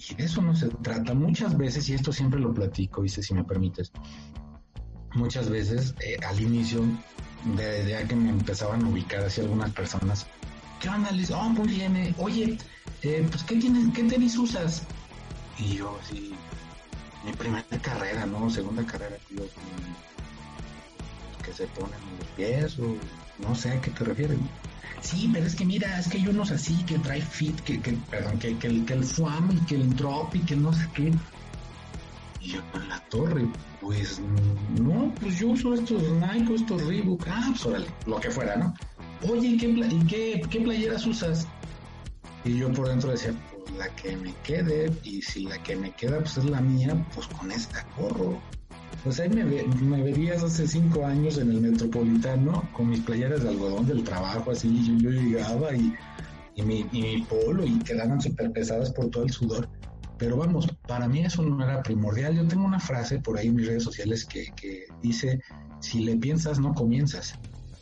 Y 0.10 0.16
de 0.16 0.26
eso 0.26 0.42
no 0.42 0.56
se 0.56 0.70
trata. 0.70 1.14
Muchas 1.14 1.58
veces, 1.58 1.90
y 1.90 1.94
esto 1.94 2.12
siempre 2.12 2.40
lo 2.40 2.54
platico, 2.54 3.02
dice, 3.02 3.22
si 3.22 3.34
me 3.34 3.44
permites, 3.44 3.92
muchas 5.16 5.50
veces 5.50 5.96
eh, 6.02 6.18
al 6.26 6.40
inicio, 6.40 6.84
de 7.56 8.06
que 8.08 8.16
me 8.16 8.30
empezaban 8.30 8.84
a 8.84 8.90
ubicar 8.90 9.24
así 9.24 9.42
algunas 9.42 9.72
personas, 9.72 10.28
¿qué 10.82 10.90
onda? 10.90 11.12
Les, 11.12 11.32
oh, 11.32 11.50
muy 11.50 11.68
bien, 11.68 11.96
eh. 11.96 12.14
oye, 12.18 12.58
eh, 13.02 13.26
pues, 13.30 13.44
¿qué, 13.44 13.56
tienes, 13.56 13.94
¿qué 13.94 14.04
tenis 14.04 14.38
usas? 14.38 14.84
Y 15.58 15.76
yo, 15.76 15.98
sí, 16.10 16.34
mi 17.26 17.32
primera 17.34 17.66
carrera, 17.82 18.26
¿no? 18.26 18.50
Segunda 18.50 18.86
carrera 18.86 19.18
se 21.54 21.68
ponen 21.68 22.00
en 22.12 22.18
los 22.18 22.28
pies 22.30 22.80
o 22.80 22.96
no 23.48 23.56
sé 23.56 23.72
a 23.72 23.82
qué 23.82 23.92
te 23.92 24.04
refieres. 24.04 24.38
Sí, 25.02 25.30
pero 25.32 25.46
es 25.46 25.56
que 25.56 25.66
mira, 25.66 26.00
es 26.00 26.08
que 26.08 26.18
hay 26.18 26.28
unos 26.28 26.52
así 26.52 26.76
que 26.84 27.00
trae 27.00 27.22
fit, 27.22 27.58
que, 27.62 27.80
que 27.80 27.94
perdón, 28.10 28.38
que, 28.38 28.58
que, 28.58 28.68
el, 28.68 28.86
que 28.86 28.94
el 28.94 29.04
y 29.04 29.66
que 29.66 29.76
el 29.76 29.96
drop 29.96 30.36
y 30.36 30.40
que 30.40 30.56
no 30.56 30.74
sé 30.74 30.88
qué. 30.94 31.12
Y 32.42 32.52
yo 32.54 32.62
en 32.74 32.90
la 32.90 33.00
torre, 33.10 33.48
pues 33.82 34.22
no, 34.80 35.14
pues 35.20 35.40
yo 35.40 35.50
uso 35.50 35.74
estos 35.74 36.02
Nike, 36.04 36.56
estos 36.56 36.82
Reebok, 36.86 37.26
ah, 37.30 37.48
pues 37.50 37.66
órale, 37.66 37.88
lo 38.06 38.20
que 38.20 38.30
fuera, 38.30 38.56
¿no? 38.58 38.74
Oye, 39.30 39.50
¿y 39.50 39.58
qué, 39.58 40.06
qué, 40.08 40.42
qué 40.50 40.60
playeras 40.62 41.06
usas? 41.06 41.48
Y 42.46 42.58
yo 42.58 42.72
por 42.72 42.88
dentro 42.88 43.12
decía, 43.12 43.34
la 43.78 43.88
que 43.96 44.16
me 44.16 44.34
quede, 44.44 44.92
y 45.04 45.22
si 45.22 45.44
la 45.44 45.58
que 45.64 45.76
me 45.76 45.92
queda 45.92 46.20
pues 46.20 46.38
es 46.38 46.46
la 46.46 46.62
mía, 46.62 46.96
pues 47.14 47.28
con 47.28 47.52
esta 47.52 47.84
corro. 47.96 48.40
Pues 49.04 49.20
ahí 49.20 49.30
me, 49.30 49.44
me 49.44 50.04
verías 50.04 50.44
hace 50.44 50.68
cinco 50.68 51.06
años 51.06 51.38
en 51.38 51.52
el 51.52 51.62
Metropolitano 51.62 52.70
con 52.74 52.90
mis 52.90 53.00
playeras 53.00 53.44
de 53.44 53.50
algodón 53.50 53.88
del 53.88 54.04
trabajo, 54.04 54.52
así 54.52 54.98
yo, 55.00 55.10
yo 55.10 55.10
llegaba 55.10 55.74
y, 55.74 55.94
y, 56.56 56.62
mi, 56.62 56.86
y 56.92 57.02
mi 57.02 57.22
polo 57.24 57.66
y 57.66 57.80
quedaban 57.80 58.20
súper 58.20 58.52
pesadas 58.52 58.92
por 58.92 59.10
todo 59.10 59.24
el 59.24 59.32
sudor. 59.32 59.70
Pero 60.18 60.36
vamos, 60.36 60.68
para 60.86 61.08
mí 61.08 61.24
eso 61.24 61.42
no 61.44 61.64
era 61.64 61.82
primordial. 61.82 62.36
Yo 62.36 62.46
tengo 62.46 62.66
una 62.66 62.80
frase 62.80 63.20
por 63.20 63.38
ahí 63.38 63.48
en 63.48 63.56
mis 63.56 63.68
redes 63.68 63.84
sociales 63.84 64.26
que, 64.26 64.52
que 64.54 64.84
dice, 65.02 65.40
si 65.80 66.02
le 66.02 66.18
piensas, 66.18 66.60
no 66.60 66.74
comienzas. 66.74 67.40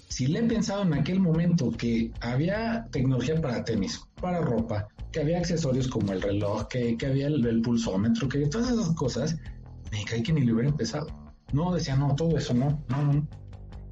Si 0.08 0.28
le 0.28 0.40
he 0.40 0.44
pensado 0.44 0.84
en 0.84 0.94
aquel 0.94 1.20
momento 1.20 1.72
que 1.72 2.12
había 2.22 2.88
tecnología 2.92 3.42
para 3.42 3.64
tenis, 3.64 4.02
para 4.22 4.42
ropa, 4.42 4.88
que 5.12 5.22
había 5.22 5.40
accesorios 5.40 5.88
como 5.88 6.14
el 6.14 6.22
reloj, 6.22 6.68
que, 6.68 6.98
había 7.06 7.28
el, 7.28 7.62
pulsómetro, 7.62 8.30
que 8.30 8.46
todas 8.48 8.72
esas 8.72 8.94
cosas, 8.96 9.38
me 9.92 10.04
caí 10.06 10.24
que 10.24 10.34
ni 10.34 10.42
le 10.42 10.54
hubiera 10.54 10.70
empezado. 10.70 11.08
No, 11.54 11.74
decía, 11.74 11.96
no, 11.96 12.14
todo 12.16 12.38
eso 12.38 12.54
no, 12.54 12.84
no, 12.90 13.14
no. 13.14 13.28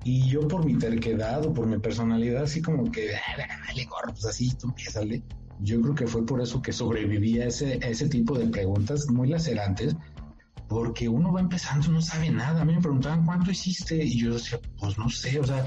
Y 0.04 0.28
yo 0.28 0.48
por 0.48 0.64
mi 0.66 0.78
terquedad 0.78 1.46
o 1.46 1.54
por 1.54 1.66
mi 1.66 1.80
personalidad, 1.80 2.44
así 2.44 2.62
como 2.62 2.92
que, 2.92 3.12
dale, 3.68 3.86
gorro, 3.86 4.12
pues 4.12 4.26
así, 4.26 4.54
tú 4.56 4.68
empiezale. 4.68 5.24
Yo 5.62 5.82
creo 5.82 5.96
que 5.96 6.06
fue 6.06 6.26
por 6.26 6.42
eso 6.42 6.62
que 6.62 6.72
sobreviví 6.72 7.40
a 7.42 7.48
ese, 7.48 7.80
a 7.82 7.88
ese 7.88 8.08
tipo 8.08 8.38
de 8.38 8.46
preguntas 8.48 9.10
muy 9.10 9.30
lacerantes, 9.30 9.96
porque 10.68 11.08
uno 11.10 11.32
va 11.34 11.40
empezando, 11.40 11.88
no 11.88 12.02
sabe 12.02 12.30
nada. 12.30 12.62
A 12.62 12.66
mí 12.66 12.76
me 12.76 12.82
preguntaban, 12.82 13.26
¿cuánto 13.26 13.52
hiciste? 13.52 14.04
Y 14.04 14.20
yo 14.20 14.34
decía, 14.34 14.60
pues 14.80 14.98
no 14.98 15.10
sé, 15.10 15.40
o 15.40 15.44
sea, 15.44 15.66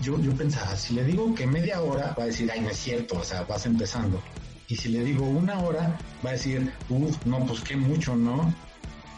yo, 0.00 0.18
yo 0.20 0.32
pensaba, 0.34 0.74
si 0.76 0.94
le 0.94 1.04
digo 1.04 1.34
que 1.34 1.46
media 1.46 1.80
hora, 1.82 2.14
va 2.18 2.24
a 2.24 2.26
decir, 2.26 2.50
ay, 2.52 2.60
no 2.60 2.70
es 2.70 2.76
cierto, 2.76 3.18
o 3.18 3.24
sea, 3.24 3.42
vas 3.42 3.66
empezando. 3.66 4.20
Y 4.68 4.76
si 4.76 4.88
le 4.88 5.02
digo 5.04 5.26
una 5.26 5.58
hora, 5.60 5.98
va 6.24 6.30
a 6.30 6.32
decir, 6.32 6.72
uff, 6.88 7.24
no, 7.26 7.44
pues 7.46 7.60
qué 7.60 7.76
mucho, 7.76 8.16
¿no? 8.16 8.52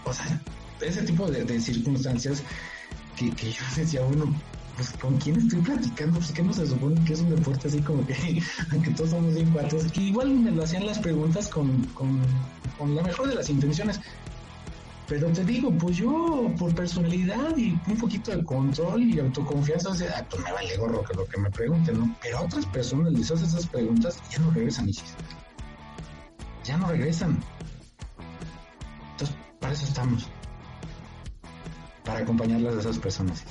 O 0.04 0.12
sea, 0.12 0.40
ese 0.80 1.02
tipo 1.02 1.30
de, 1.30 1.61
circunstancias 1.61 2.42
que, 3.16 3.30
que, 3.32 3.52
yo 3.52 3.62
decía, 3.76 4.02
bueno, 4.02 4.35
pues 4.76 4.90
con 4.92 5.16
quién 5.18 5.37
estoy 5.37 5.61
platicando, 5.61 6.18
pues 6.18 6.32
que 6.32 6.42
no 6.42 6.52
se 6.52 6.66
supone 6.66 7.02
que 7.04 7.12
es 7.12 7.21
un 7.21 7.30
deporte 7.35 7.68
así 7.68 7.80
como 7.80 8.06
que, 8.06 8.42
aunque 8.73 8.90
todos 8.90 9.11
somos 9.11 9.35
bien 9.35 9.50
cuates, 9.50 9.90
que 9.92 10.02
igual 10.02 10.30
me 10.30 10.50
lo 10.50 10.64
hacían 10.64 10.87
las 10.87 10.99
preguntas 10.99 11.49
con, 11.49 11.85
con, 11.94 12.21
con 12.78 12.94
la 12.97 13.02
mejor 13.02 13.28
de 13.28 13.35
las 13.35 13.50
intenciones, 13.50 14.00
pero 15.09 15.28
te 15.28 15.44
digo, 15.44 15.71
pues 15.73 15.99
yo 15.99 16.50
por 16.59 16.75
personalidad 16.75 17.54
y 17.56 17.78
un 17.87 17.97
poquito 17.99 18.30
de 18.30 18.42
control 18.44 19.02
y 19.02 19.18
autoconfianza, 19.18 19.90
o 19.90 19.94
sea, 19.94 20.26
pues 20.30 20.42
me 20.42 20.52
vale 20.52 20.76
gorro 20.78 21.02
que 21.04 21.14
lo 21.14 21.26
que 21.26 21.38
me 21.38 21.50
pregunten, 21.50 21.99
¿no? 21.99 22.16
Pero 22.23 22.40
otras 22.40 22.64
personas 22.66 23.12
les 23.12 23.30
haces 23.30 23.49
esas 23.49 23.66
preguntas 23.66 24.18
y 24.30 24.32
ya 24.32 24.38
no 24.38 24.50
regresan, 24.52 24.90
Ya 26.64 26.78
no 26.78 26.87
regresan. 26.88 27.42
Eso 29.71 29.85
estamos. 29.85 30.28
Para 32.04 32.21
acompañarlas 32.21 32.76
a 32.76 32.81
esas 32.81 32.99
personas. 32.99 33.45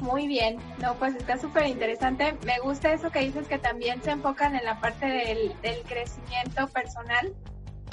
Muy 0.00 0.26
bien, 0.26 0.58
no, 0.80 0.94
pues 0.94 1.14
está 1.14 1.38
súper 1.38 1.66
interesante. 1.66 2.36
Me 2.44 2.58
gusta 2.58 2.92
eso 2.92 3.10
que 3.10 3.20
dices 3.20 3.46
que 3.46 3.58
también 3.58 4.02
se 4.02 4.10
enfocan 4.10 4.56
en 4.56 4.64
la 4.64 4.80
parte 4.80 5.06
del, 5.06 5.52
crecimiento 5.86 6.66
personal. 6.68 7.32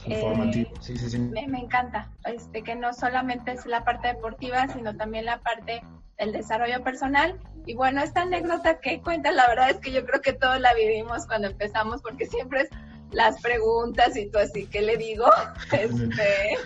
Informativo, 0.05 0.71
eh, 0.71 0.79
sí, 0.79 0.97
sí, 0.97 1.09
sí. 1.11 1.19
Me, 1.19 1.47
me, 1.47 1.59
encanta, 1.59 2.09
este, 2.25 2.63
que 2.63 2.75
no 2.75 2.91
solamente 2.93 3.51
es 3.51 3.67
la 3.67 3.83
parte 3.83 4.07
deportiva, 4.07 4.67
sino 4.69 4.95
también 4.97 5.25
la 5.25 5.41
parte 5.41 5.83
del 6.17 6.31
desarrollo 6.31 6.83
personal. 6.83 7.39
Y 7.67 7.75
bueno, 7.75 8.01
esta 8.01 8.23
anécdota 8.23 8.79
que 8.79 8.99
cuenta, 9.01 9.31
la 9.31 9.47
verdad 9.47 9.69
es 9.69 9.77
que 9.77 9.91
yo 9.91 10.03
creo 10.05 10.21
que 10.21 10.33
todos 10.33 10.59
la 10.59 10.73
vivimos 10.73 11.27
cuando 11.27 11.49
empezamos, 11.49 12.01
porque 12.01 12.25
siempre 12.25 12.61
es 12.61 12.69
las 13.11 13.41
preguntas 13.41 14.15
y 14.15 14.29
tú 14.29 14.39
así, 14.39 14.65
¿qué 14.67 14.81
le 14.81 14.97
digo? 14.97 15.25
Este, 15.71 16.57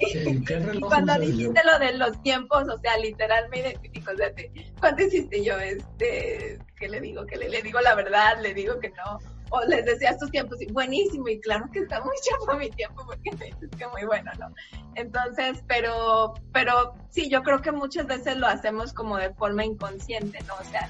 y, 0.00 0.80
cuando 0.80 1.18
dijiste 1.18 1.60
lo 1.64 1.78
de 1.78 1.92
los 1.94 2.20
tiempos, 2.22 2.64
o 2.68 2.78
sea, 2.78 2.96
literal 2.98 3.48
me 3.50 3.60
identifico, 3.60 4.12
o 4.12 4.16
sea, 4.16 4.32
¿cuánto 4.80 5.02
hiciste 5.02 5.42
yo? 5.44 5.58
Este, 5.58 6.58
¿qué 6.76 6.88
le 6.88 7.00
digo? 7.00 7.26
¿Qué 7.26 7.36
le, 7.36 7.48
le 7.48 7.62
digo 7.62 7.80
la 7.80 7.94
verdad? 7.94 8.40
¿Le 8.40 8.54
digo 8.54 8.78
que 8.78 8.90
no? 8.90 9.18
o 9.52 9.60
les 9.66 9.84
decías 9.84 10.18
tus 10.18 10.30
tiempos, 10.30 10.60
y 10.62 10.72
buenísimo, 10.72 11.28
y 11.28 11.38
claro 11.40 11.66
que 11.72 11.80
está 11.80 12.00
muy 12.00 12.16
chapo 12.22 12.56
mi 12.56 12.70
tiempo, 12.70 13.04
porque 13.04 13.30
dices 13.30 13.70
que 13.76 13.86
muy 13.88 14.04
bueno, 14.04 14.30
¿no? 14.38 14.52
Entonces, 14.94 15.62
pero, 15.68 16.34
pero 16.52 16.94
sí, 17.10 17.28
yo 17.28 17.42
creo 17.42 17.60
que 17.60 17.70
muchas 17.70 18.06
veces 18.06 18.38
lo 18.38 18.46
hacemos 18.46 18.94
como 18.94 19.18
de 19.18 19.32
forma 19.34 19.64
inconsciente, 19.64 20.38
¿no? 20.46 20.54
O 20.54 20.64
sea, 20.64 20.88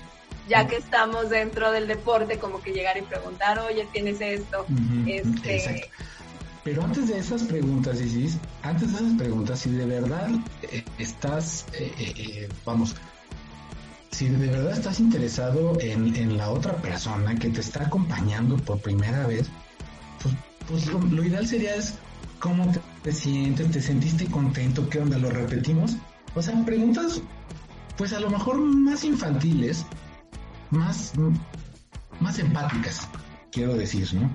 ya 0.48 0.66
que 0.66 0.76
estamos 0.76 1.30
dentro 1.30 1.70
del 1.72 1.86
deporte, 1.86 2.38
como 2.38 2.60
que 2.60 2.72
llegar 2.72 2.96
y 2.98 3.02
preguntar, 3.02 3.58
oye, 3.58 3.86
¿tienes 3.92 4.20
esto? 4.20 4.66
este... 5.06 5.90
Pero 6.64 6.84
antes 6.84 7.08
de 7.08 7.18
esas 7.18 7.42
preguntas, 7.42 8.00
Isis, 8.00 8.38
antes 8.62 8.92
de 8.92 8.98
esas 8.98 9.18
preguntas, 9.18 9.58
si 9.58 9.70
de 9.70 9.84
verdad 9.84 10.30
eh, 10.62 10.84
estás, 10.98 11.66
eh, 11.72 11.92
eh, 11.98 12.48
vamos, 12.64 12.94
si 14.12 14.28
de 14.28 14.46
verdad 14.46 14.70
estás 14.70 15.00
interesado 15.00 15.76
en, 15.80 16.36
la 16.36 16.50
otra 16.50 16.76
persona 16.76 17.34
que 17.34 17.48
te 17.48 17.60
está 17.60 17.84
acompañando 17.86 18.56
por 18.58 18.78
primera 18.78 19.26
vez, 19.26 19.48
pues, 20.22 20.34
pues 20.68 20.86
lo, 20.86 21.24
ideal 21.24 21.48
sería 21.48 21.74
es 21.74 21.94
cómo 22.38 22.70
te, 22.70 22.80
te, 23.02 23.12
sientes, 23.12 23.72
te 23.72 23.82
sentiste 23.82 24.26
contento, 24.26 24.88
qué 24.88 25.00
onda, 25.00 25.18
lo 25.18 25.30
repetimos. 25.30 25.96
O 26.36 26.42
sea, 26.42 26.64
preguntas, 26.64 27.20
pues 27.96 28.12
a 28.12 28.20
lo 28.20 28.30
mejor 28.30 28.58
más 28.58 29.02
infantiles, 29.02 29.84
más, 30.72 31.12
más 32.20 32.38
empáticas, 32.38 33.08
quiero 33.52 33.74
decir, 33.74 34.08
¿no? 34.14 34.30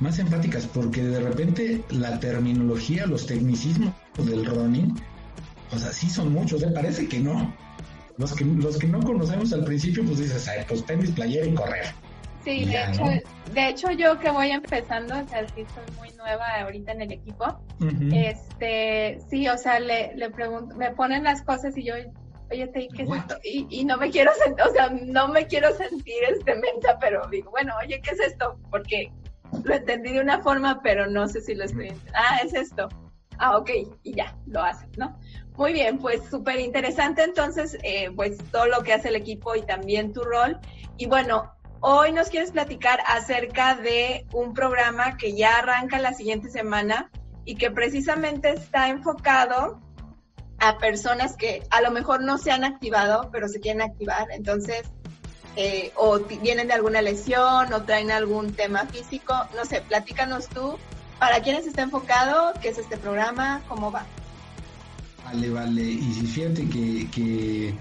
Más 0.00 0.18
empáticas, 0.18 0.66
porque 0.66 1.02
de 1.02 1.20
repente 1.20 1.84
la 1.90 2.18
terminología, 2.20 3.06
los 3.06 3.26
tecnicismos 3.26 3.92
del 4.18 4.46
running, 4.46 4.94
o 5.72 5.78
sea, 5.78 5.92
sí 5.92 6.08
son 6.08 6.32
muchos, 6.32 6.62
¿eh? 6.62 6.70
parece 6.72 7.08
que 7.08 7.18
no. 7.18 7.54
Los 8.16 8.34
que, 8.34 8.44
los 8.44 8.78
que 8.78 8.86
no 8.86 9.00
conocemos 9.02 9.52
al 9.52 9.64
principio, 9.64 10.04
pues 10.04 10.18
dices, 10.18 10.48
ay, 10.48 10.64
pues 10.66 10.84
tenis, 10.86 11.10
playera 11.10 11.46
y 11.46 11.54
correr. 11.54 11.86
Sí, 12.44 12.64
de, 12.64 12.84
hecho, 12.84 13.02
de 13.52 13.68
hecho 13.68 13.90
yo 13.90 14.20
que 14.20 14.30
voy 14.30 14.52
empezando, 14.52 15.18
o 15.18 15.28
sea, 15.28 15.46
sí 15.48 15.64
soy 15.74 15.96
muy 15.98 16.10
nueva 16.16 16.44
ahorita 16.62 16.92
en 16.92 17.02
el 17.02 17.12
equipo, 17.12 17.60
este, 18.12 19.18
sí, 19.28 19.48
o 19.48 19.58
sea, 19.58 19.80
le, 19.80 20.14
le 20.14 20.30
pregunto, 20.30 20.76
me 20.76 20.92
ponen 20.92 21.24
las 21.24 21.42
cosas 21.42 21.76
y 21.76 21.84
yo, 21.84 21.94
oye, 22.50 22.70
¿qué 22.72 23.02
es 23.02 23.10
esto? 23.10 23.36
Y, 23.42 23.66
y, 23.70 23.84
no 23.84 23.96
me 23.96 24.10
quiero 24.10 24.32
sentir, 24.34 24.64
o 24.64 24.72
sea, 24.72 24.88
no 24.90 25.28
me 25.28 25.46
quiero 25.46 25.74
sentir 25.74 26.24
este 26.28 26.54
mensa, 26.54 26.98
pero 27.00 27.26
digo, 27.28 27.50
bueno, 27.50 27.74
oye, 27.82 28.00
¿qué 28.00 28.10
es 28.10 28.20
esto? 28.20 28.58
Porque 28.70 29.12
lo 29.64 29.74
entendí 29.74 30.12
de 30.12 30.20
una 30.20 30.40
forma, 30.40 30.80
pero 30.82 31.06
no 31.06 31.28
sé 31.28 31.40
si 31.40 31.54
lo 31.54 31.64
estoy 31.64 31.92
Ah, 32.14 32.40
es 32.44 32.54
esto. 32.54 32.88
Ah, 33.38 33.56
ok, 33.58 33.70
y 34.02 34.14
ya, 34.14 34.36
lo 34.46 34.62
haces, 34.62 34.88
¿no? 34.96 35.18
Muy 35.56 35.72
bien, 35.72 35.98
pues 35.98 36.22
súper 36.30 36.60
interesante 36.60 37.22
entonces, 37.22 37.76
eh, 37.82 38.10
pues 38.14 38.38
todo 38.50 38.66
lo 38.66 38.82
que 38.82 38.94
hace 38.94 39.08
el 39.08 39.16
equipo 39.16 39.54
y 39.54 39.62
también 39.62 40.12
tu 40.12 40.22
rol. 40.22 40.58
Y 40.96 41.06
bueno, 41.06 41.52
hoy 41.80 42.12
nos 42.12 42.30
quieres 42.30 42.52
platicar 42.52 43.00
acerca 43.06 43.74
de 43.74 44.26
un 44.32 44.54
programa 44.54 45.16
que 45.16 45.34
ya 45.34 45.58
arranca 45.58 45.98
la 45.98 46.14
siguiente 46.14 46.48
semana 46.48 47.10
y 47.44 47.56
que 47.56 47.70
precisamente 47.70 48.50
está 48.50 48.88
enfocado 48.88 49.80
a 50.58 50.78
personas 50.78 51.36
que 51.36 51.66
a 51.70 51.80
lo 51.80 51.90
mejor 51.90 52.22
no 52.22 52.38
se 52.38 52.50
han 52.50 52.64
activado, 52.64 53.28
pero 53.32 53.48
se 53.48 53.60
quieren 53.60 53.82
activar. 53.82 54.28
Entonces, 54.30 54.82
eh, 55.56 55.92
o 55.96 56.18
vienen 56.18 56.68
de 56.68 56.74
alguna 56.74 57.02
lesión 57.02 57.72
o 57.72 57.82
traen 57.82 58.10
algún 58.10 58.52
tema 58.52 58.86
físico. 58.86 59.34
No 59.54 59.64
sé, 59.64 59.82
platícanos 59.82 60.48
tú. 60.48 60.76
¿Para 61.18 61.40
quiénes 61.40 61.66
está 61.66 61.82
enfocado? 61.82 62.52
¿Qué 62.60 62.68
es 62.68 62.78
este 62.78 62.96
programa? 62.98 63.62
¿Cómo 63.68 63.90
va? 63.90 64.04
Vale, 65.24 65.50
vale. 65.50 65.82
Y 65.82 66.14
si 66.14 66.26
fíjate 66.26 66.68
que, 66.68 67.08
que 67.10 67.74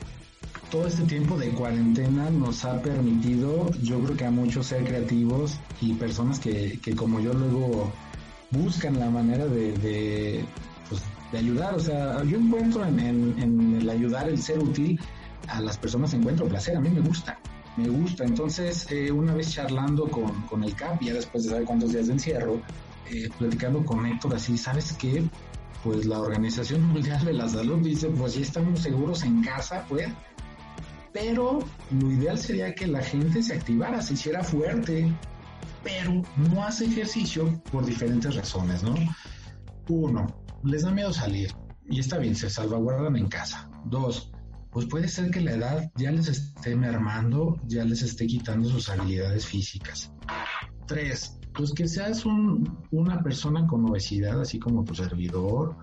todo 0.72 0.88
este 0.88 1.04
tiempo 1.04 1.38
de 1.38 1.50
cuarentena 1.50 2.30
nos 2.30 2.66
ha 2.66 2.82
permitido, 2.82 3.70
yo 3.82 4.00
creo 4.00 4.18
que 4.18 4.26
a 4.26 4.32
muchos 4.32 4.68
ser 4.68 4.84
creativos 4.86 5.60
y 5.82 5.94
personas 5.94 6.40
que, 6.40 6.80
que 6.82 6.96
como 6.96 7.20
yo 7.20 7.34
luego 7.34 7.92
buscan 8.52 9.00
la 9.00 9.10
manera 9.10 9.46
de, 9.46 10.44
pues, 10.90 11.02
de 11.32 11.38
ayudar. 11.38 11.76
O 11.76 11.80
sea, 11.80 12.24
yo 12.24 12.38
encuentro 12.38 12.86
en, 12.86 13.00
en, 13.00 13.78
el 13.82 13.90
ayudar, 13.90 14.30
el 14.30 14.42
ser 14.42 14.60
útil 14.60 15.00
a 15.48 15.62
las 15.62 15.78
personas, 15.78 16.14
encuentro 16.14 16.48
placer. 16.48 16.78
A 16.78 16.80
mí 16.80 16.90
me 16.90 17.02
gusta, 17.02 17.40
me 17.78 17.88
gusta. 17.88 18.24
Entonces, 18.24 18.88
eh, 18.92 19.12
una 19.12 19.34
vez 19.34 19.54
charlando 19.54 20.08
con, 20.08 20.42
con 20.44 20.64
el 20.64 20.76
CAP, 20.76 21.02
ya 21.02 21.14
después 21.14 21.44
de 21.44 21.52
saber 21.52 21.66
cuántos 21.66 21.92
días 21.92 22.08
de 22.08 22.14
encierro, 22.14 22.62
eh, 23.12 23.30
platicando 23.38 23.86
con 23.86 24.06
Héctor 24.06 24.36
así, 24.36 24.58
¿sabes 24.58 24.94
qué? 24.94 25.24
Pues 25.84 26.06
la 26.06 26.20
Organización 26.20 26.84
Mundial 26.84 27.24
de 27.24 27.34
la 27.34 27.48
Salud 27.48 27.80
dice, 27.84 28.08
pues 28.08 28.34
ya 28.34 28.42
estamos 28.42 28.80
seguros 28.80 29.24
en 29.24 29.44
casa, 29.44 29.86
pues. 29.88 30.08
Pero 31.14 31.60
lo 31.92 32.12
ideal 32.12 32.38
sería 32.38 32.74
que 32.74 32.88
la 32.88 33.02
gente 33.02 33.42
se 33.42 33.54
activara, 33.54 34.02
se 34.02 34.16
hiciera 34.16 34.44
fuerte, 34.44 35.14
pero 35.84 36.24
no 36.36 36.64
hace 36.66 36.86
ejercicio 36.86 37.62
por 37.72 37.86
diferentes 37.86 38.36
razones, 38.36 38.84
¿no? 38.84 38.96
Uno, 39.88 40.28
les 40.66 40.84
da 40.84 40.92
miedo 40.92 41.14
salir 41.14 41.52
y 41.88 42.00
está 42.00 42.18
bien, 42.18 42.36
se 42.36 42.50
salvaguardan 42.50 43.16
en 43.16 43.28
casa. 43.28 43.70
Dos, 43.86 44.32
pues 44.72 44.88
puede 44.88 45.08
ser 45.08 45.32
que 45.32 45.42
la 45.42 45.54
edad 45.54 45.92
ya 45.96 46.12
les 46.12 46.28
esté 46.28 46.76
mermando, 46.76 47.58
ya 47.68 47.86
les 47.86 48.02
esté 48.02 48.28
quitando 48.28 48.68
sus 48.70 48.90
habilidades 48.90 49.46
físicas. 49.46 50.12
Tres, 50.88 51.40
pues 51.54 51.72
que 51.72 51.88
seas 51.88 52.26
una 52.26 53.22
persona 53.24 53.66
con 53.68 53.90
obesidad, 53.90 54.42
así 54.42 54.60
como 54.60 54.84
tu 54.84 54.96
servidor, 54.96 55.78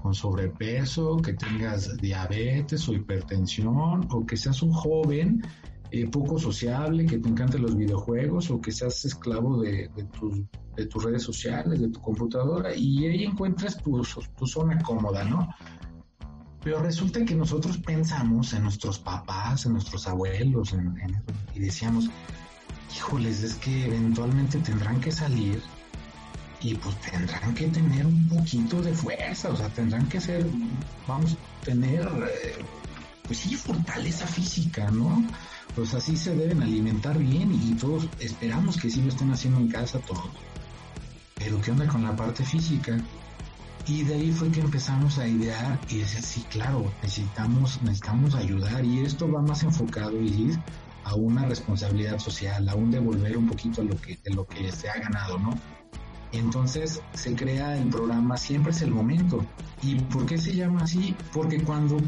con 0.00 0.14
sobrepeso, 0.14 1.18
que 1.18 1.34
tengas 1.34 1.96
diabetes 1.98 2.88
o 2.88 2.94
hipertensión, 2.94 4.08
o 4.10 4.24
que 4.24 4.36
seas 4.36 4.62
un 4.62 4.72
joven 4.72 5.42
eh, 5.90 6.06
poco 6.08 6.38
sociable, 6.38 7.06
que 7.06 7.18
te 7.18 7.28
encanten 7.28 7.62
los 7.62 7.76
videojuegos, 7.76 8.50
o 8.50 8.60
que 8.60 8.72
seas 8.72 9.04
esclavo 9.04 9.60
de, 9.60 9.90
tus, 10.18 10.40
de 10.76 10.86
tus 10.86 11.04
redes 11.04 11.22
sociales, 11.22 11.80
de 11.80 11.88
tu 11.88 12.00
computadora, 12.00 12.74
y 12.74 13.06
ahí 13.06 13.24
encuentres 13.24 13.76
tu, 13.78 14.02
tu 14.36 14.46
zona 14.46 14.78
cómoda, 14.82 15.24
¿no? 15.24 15.48
Pero 16.62 16.80
resulta 16.82 17.24
que 17.24 17.34
nosotros 17.34 17.78
pensamos 17.78 18.52
en 18.52 18.64
nuestros 18.64 18.98
papás, 18.98 19.64
en 19.66 19.72
nuestros 19.72 20.06
abuelos, 20.06 20.74
y 21.54 21.58
decíamos, 21.58 22.10
híjoles, 22.94 23.42
es 23.42 23.54
que 23.56 23.86
eventualmente 23.86 24.58
tendrán 24.58 25.00
que 25.00 25.10
salir 25.10 25.60
y 26.62 26.74
pues 26.74 26.94
tendrán 27.00 27.54
que 27.54 27.68
tener 27.68 28.06
un 28.06 28.28
poquito 28.28 28.82
de 28.82 28.92
fuerza, 28.92 29.50
o 29.50 29.56
sea, 29.56 29.68
tendrán 29.70 30.06
que 30.08 30.20
ser, 30.20 30.46
vamos, 31.08 31.36
tener, 31.64 32.02
eh, 32.02 32.54
pues 33.30 33.38
sí, 33.38 33.54
fortaleza 33.54 34.26
física, 34.26 34.90
¿no? 34.90 35.24
Pues 35.76 35.94
así 35.94 36.16
se 36.16 36.34
deben 36.34 36.64
alimentar 36.64 37.16
bien 37.16 37.52
y 37.52 37.74
todos 37.74 38.08
esperamos 38.18 38.76
que 38.76 38.90
sí 38.90 39.02
lo 39.02 39.10
estén 39.10 39.30
haciendo 39.30 39.60
en 39.60 39.68
casa 39.68 40.00
todos. 40.00 40.30
Pero 41.36 41.60
¿qué 41.60 41.70
onda 41.70 41.86
con 41.86 42.02
la 42.02 42.16
parte 42.16 42.44
física? 42.44 42.98
Y 43.86 44.02
de 44.02 44.14
ahí 44.14 44.32
fue 44.32 44.50
que 44.50 44.58
empezamos 44.58 45.18
a 45.18 45.28
idear 45.28 45.78
y 45.88 45.98
decir, 45.98 46.24
sí, 46.24 46.44
claro, 46.50 46.92
necesitamos, 47.04 47.80
necesitamos 47.82 48.34
ayudar 48.34 48.84
y 48.84 48.98
esto 48.98 49.30
va 49.30 49.40
más 49.40 49.62
enfocado, 49.62 50.18
a 51.04 51.14
una 51.14 51.46
responsabilidad 51.46 52.18
social, 52.18 52.68
a 52.68 52.74
un 52.74 52.90
devolver 52.90 53.36
un 53.36 53.46
poquito 53.46 53.84
lo 53.84 53.96
que, 53.96 54.18
de 54.24 54.34
lo 54.34 54.44
que 54.44 54.72
se 54.72 54.90
ha 54.90 54.98
ganado, 54.98 55.38
¿no? 55.38 55.56
Entonces 56.32 57.00
se 57.14 57.36
crea 57.36 57.78
el 57.78 57.90
programa 57.90 58.36
Siempre 58.36 58.72
es 58.72 58.82
el 58.82 58.90
momento. 58.90 59.46
¿Y 59.84 59.94
por 60.00 60.26
qué 60.26 60.36
se 60.36 60.52
llama 60.52 60.82
así? 60.82 61.14
Porque 61.32 61.62
cuando 61.62 61.98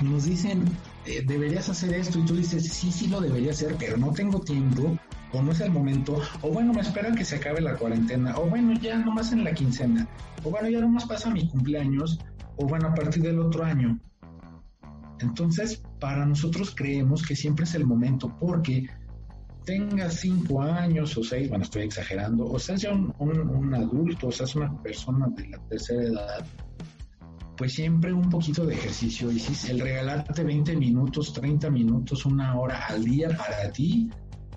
nos 0.00 0.24
dicen 0.24 0.64
eh, 1.06 1.22
deberías 1.26 1.68
hacer 1.68 1.94
esto 1.94 2.18
y 2.18 2.24
tú 2.24 2.36
dices 2.36 2.68
sí, 2.68 2.90
sí 2.90 3.08
lo 3.08 3.20
debería 3.20 3.52
hacer, 3.52 3.76
pero 3.78 3.96
no 3.96 4.12
tengo 4.12 4.40
tiempo, 4.40 4.98
o 5.32 5.42
no 5.42 5.52
es 5.52 5.60
el 5.60 5.70
momento, 5.70 6.20
o 6.42 6.50
bueno, 6.50 6.72
me 6.72 6.80
esperan 6.80 7.14
que 7.14 7.24
se 7.24 7.36
acabe 7.36 7.60
la 7.60 7.76
cuarentena, 7.76 8.36
o 8.36 8.48
bueno, 8.48 8.74
ya 8.74 8.98
nomás 8.98 9.32
en 9.32 9.44
la 9.44 9.52
quincena, 9.52 10.08
o 10.44 10.50
bueno, 10.50 10.68
ya 10.68 10.80
nomás 10.80 11.06
pasa 11.06 11.30
mi 11.30 11.48
cumpleaños, 11.48 12.18
o 12.56 12.66
bueno, 12.66 12.88
a 12.88 12.94
partir 12.94 13.22
del 13.22 13.38
otro 13.40 13.64
año. 13.64 13.98
Entonces, 15.20 15.82
para 15.98 16.26
nosotros 16.26 16.74
creemos 16.74 17.26
que 17.26 17.34
siempre 17.34 17.64
es 17.64 17.74
el 17.74 17.86
momento 17.86 18.36
porque 18.38 18.86
tengas 19.64 20.20
cinco 20.20 20.62
años 20.62 21.16
o 21.16 21.24
seis, 21.24 21.48
bueno, 21.48 21.64
estoy 21.64 21.82
exagerando, 21.82 22.46
o 22.46 22.58
seas 22.58 22.82
ya 22.82 22.92
un, 22.92 23.74
adulto, 23.74 24.28
o 24.28 24.32
seas 24.32 24.54
una 24.54 24.80
persona 24.82 25.26
de 25.28 25.48
la 25.48 25.58
tercera 25.68 26.02
edad, 26.02 26.46
pues 27.56 27.74
siempre 27.74 28.12
un 28.12 28.28
poquito 28.28 28.66
de 28.66 28.74
ejercicio, 28.74 29.30
y 29.32 29.38
si 29.38 29.70
el 29.70 29.80
regalarte 29.80 30.44
20 30.44 30.76
minutos, 30.76 31.32
30 31.32 31.70
minutos, 31.70 32.26
una 32.26 32.58
hora 32.58 32.86
al 32.86 33.04
día 33.04 33.28
para 33.36 33.72
ti, 33.72 34.10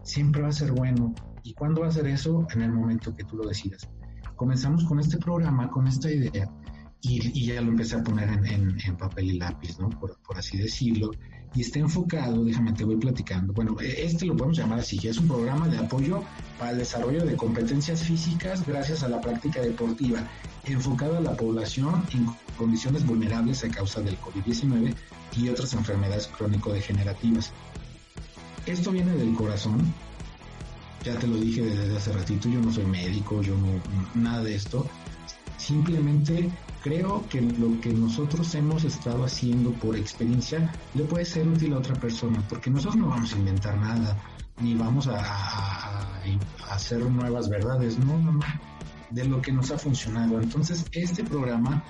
siempre 0.04 0.42
va 0.42 0.50
a 0.50 0.52
ser 0.52 0.72
bueno. 0.72 1.14
¿Y 1.44 1.54
cuándo 1.54 1.82
va 1.82 1.88
a 1.88 1.92
ser 1.92 2.08
eso? 2.08 2.46
En 2.54 2.62
el 2.62 2.72
momento 2.72 3.16
que 3.16 3.24
tú 3.24 3.38
lo 3.38 3.48
decidas. 3.48 3.90
Comenzamos 4.36 4.84
con 4.84 5.00
este 5.00 5.18
programa, 5.18 5.70
con 5.70 5.88
esta 5.88 6.12
idea, 6.12 6.50
y, 7.02 7.46
ya 7.46 7.62
lo 7.62 7.70
empecé 7.70 7.96
a 7.96 8.04
poner 8.04 8.30
en, 8.30 8.98
papel 8.98 9.32
y 9.32 9.40
lápiz, 9.40 9.80
¿no? 9.80 9.90
Por, 9.90 10.18
así 10.36 10.58
decirlo. 10.58 11.12
Y 11.56 11.62
está 11.62 11.80
enfocado, 11.80 12.44
déjame, 12.44 12.74
te 12.74 12.84
voy 12.84 12.98
platicando. 12.98 13.54
Bueno, 13.54 13.76
e, 13.82 14.06
este 14.06 14.26
lo 14.26 14.36
podemos 14.36 14.58
llamar 14.58 14.80
así, 14.80 15.00
que 15.00 15.10
es 15.10 15.18
un 15.18 15.28
programa 15.28 15.68
de 15.68 15.80
apoyo 15.80 16.24
para 16.60 16.72
el 16.72 16.78
desarrollo 16.78 17.26
de 17.26 17.36
competencias 17.36 18.04
físicas 18.04 18.66
gracias 18.66 19.04
a 19.04 19.10
la 19.10 19.20
práctica 19.20 19.62
deportiva, 19.62 20.20
enfocado 20.66 21.18
a 21.18 21.22
la 21.22 21.36
población 21.36 22.04
en 22.14 22.28
condiciones 22.58 23.06
vulnerables 23.06 23.64
a 23.64 23.70
causa 23.70 24.02
del 24.02 24.20
COVID-19 24.20 24.94
y 25.38 25.50
otras 25.50 25.74
enfermedades 25.74 26.28
crónico-degenerativas. 26.28 27.52
Esto 28.66 28.92
viene 28.92 29.16
del 29.16 29.34
corazón, 29.34 29.94
ya 31.04 31.18
te 31.18 31.28
lo 31.28 31.38
dije 31.38 31.64
desde 31.64 31.98
hace 31.98 32.12
ratito, 32.14 32.50
yo 32.50 32.62
no 32.62 32.72
soy 32.72 32.86
médico, 32.86 33.42
yo 33.42 33.56
no, 33.58 34.22
nada 34.22 34.44
de 34.44 34.54
esto. 34.54 34.86
Simplemente 35.58 36.50
creo 36.84 37.28
que 37.30 37.42
lo 37.42 37.80
que 37.82 37.92
nosotros 37.92 38.54
hemos 38.56 38.84
estado 38.84 39.26
haciendo 39.26 39.72
por 39.74 39.96
experiencia 39.96 40.72
le 40.94 41.04
puede 41.04 41.26
ser 41.26 41.48
útil 41.48 41.74
a 41.74 41.80
otra 41.80 41.96
persona, 41.96 42.44
porque 42.48 42.70
nosotros 42.70 42.96
no 42.96 43.10
vamos 43.10 43.34
a 43.34 43.38
inventar 43.38 43.78
nada, 43.78 44.18
ni 44.62 44.76
vamos 44.76 45.08
a, 45.08 46.22
hacer 46.70 47.00
nuevas 47.00 47.50
verdades, 47.50 47.98
no, 47.98 48.18
no, 48.18 48.40
de 49.10 49.26
lo 49.26 49.42
que 49.42 49.52
nos 49.52 49.72
ha 49.72 49.78
funcionado. 49.78 50.40
Entonces, 50.42 50.86
este 50.92 51.24
programa 51.24 51.84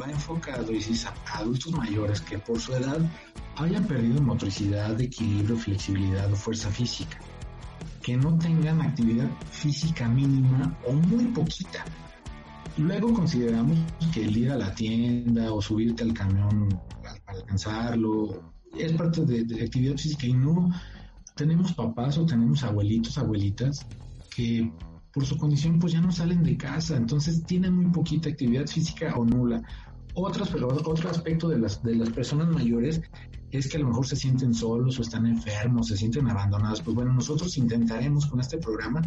va 0.00 0.10
enfocado 0.10 0.72
y 0.72 0.82
si 0.82 1.06
a 1.06 1.38
adultos 1.38 1.72
mayores 1.72 2.20
que 2.20 2.38
por 2.38 2.60
su 2.60 2.74
edad 2.74 3.00
hayan 3.56 3.84
perdido 3.86 4.20
motricidad, 4.20 5.00
equilibrio, 5.00 5.56
flexibilidad 5.56 6.30
o 6.30 6.36
fuerza 6.36 6.70
física, 6.70 7.18
que 8.02 8.16
no 8.16 8.36
tengan 8.38 8.82
actividad 8.82 9.28
física 9.50 10.08
mínima 10.08 10.78
o 10.86 10.92
muy 10.92 11.24
poquita 11.26 11.84
Luego 12.78 13.14
consideramos 13.14 13.78
que 14.12 14.24
el 14.24 14.36
ir 14.36 14.50
a 14.50 14.56
la 14.56 14.74
tienda 14.74 15.52
o 15.52 15.62
subirte 15.62 16.02
al 16.02 16.12
camión 16.12 16.68
para 17.02 17.38
alcanzarlo 17.38 18.52
es 18.78 18.92
parte 18.92 19.24
de, 19.24 19.64
actividad 19.64 19.96
física 19.96 20.26
y 20.26 20.34
no 20.34 20.70
tenemos 21.34 21.72
papás 21.72 22.18
o 22.18 22.26
tenemos 22.26 22.62
abuelitos, 22.62 23.16
abuelitas 23.16 23.86
que 24.34 24.70
por 25.10 25.24
su 25.24 25.38
condición 25.38 25.78
pues 25.78 25.94
ya 25.94 26.02
no 26.02 26.12
salen 26.12 26.42
de 26.42 26.58
casa, 26.58 26.96
entonces 26.96 27.42
tienen 27.44 27.74
muy 27.74 27.86
poquita 27.86 28.28
actividad 28.28 28.66
física 28.66 29.14
o 29.16 29.24
nula. 29.24 29.62
Otros, 30.12 30.50
pero 30.50 30.68
otro 30.68 31.10
aspecto 31.10 31.48
de 31.48 31.58
las, 31.58 31.82
de 31.82 31.94
las 31.94 32.10
personas 32.10 32.48
mayores 32.48 33.00
es 33.50 33.68
que 33.68 33.78
a 33.78 33.80
lo 33.80 33.88
mejor 33.88 34.06
se 34.06 34.16
sienten 34.16 34.52
solos 34.52 34.98
o 34.98 35.02
están 35.02 35.26
enfermos, 35.26 35.88
se 35.88 35.96
sienten 35.96 36.28
abandonados. 36.28 36.82
Pues 36.82 36.94
bueno, 36.94 37.14
nosotros 37.14 37.56
intentaremos 37.56 38.26
con 38.26 38.40
este 38.40 38.58
programa 38.58 39.00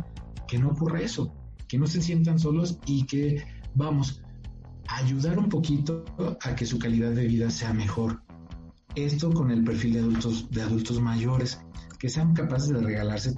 que 0.48 0.58
no 0.58 0.70
ocurra 0.70 1.02
eso, 1.02 1.32
que 1.68 1.78
no 1.78 1.86
se 1.86 2.02
sientan 2.02 2.40
solos 2.40 2.80
y 2.86 3.06
que 3.06 3.44
vamos 3.76 4.22
a 4.88 4.98
ayudar 4.98 5.38
un 5.38 5.50
poquito 5.50 6.04
a 6.42 6.56
que 6.56 6.66
su 6.66 6.80
calidad 6.80 7.12
de 7.12 7.28
vida 7.28 7.50
sea 7.50 7.74
mejor. 7.74 8.22
Esto 8.96 9.32
con 9.32 9.52
el 9.52 9.64
perfil 9.64 9.94
de 9.94 10.00
adultos, 10.00 10.50
de 10.50 10.62
adultos 10.62 11.00
mayores, 11.00 11.60
que 12.00 12.10
sean 12.10 12.34
capaces 12.34 12.70
de 12.70 12.82
regalarse 12.82 13.36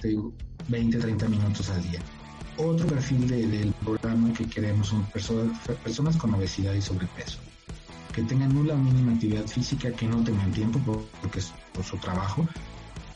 20, 0.70 0.98
30 0.98 1.28
minutos 1.28 1.70
al 1.70 1.84
día. 1.84 2.00
Otro 2.58 2.88
perfil 2.88 3.28
del 3.28 3.74
programa 3.84 4.32
que 4.34 4.46
queremos 4.46 4.88
son 4.88 5.04
personas, 5.06 5.58
personas 5.84 6.16
con 6.16 6.34
obesidad 6.34 6.74
y 6.74 6.82
sobrepeso, 6.82 7.40
que 8.14 8.24
tengan 8.24 8.54
nula 8.54 8.76
mínima 8.76 9.14
actividad 9.14 9.46
física, 9.46 9.92
que 9.92 10.08
no 10.08 10.24
tengan 10.24 10.52
tiempo 10.52 10.80
porque 11.22 11.40
es 11.40 11.54
por 11.74 11.84
su 11.84 11.98
trabajo, 11.98 12.48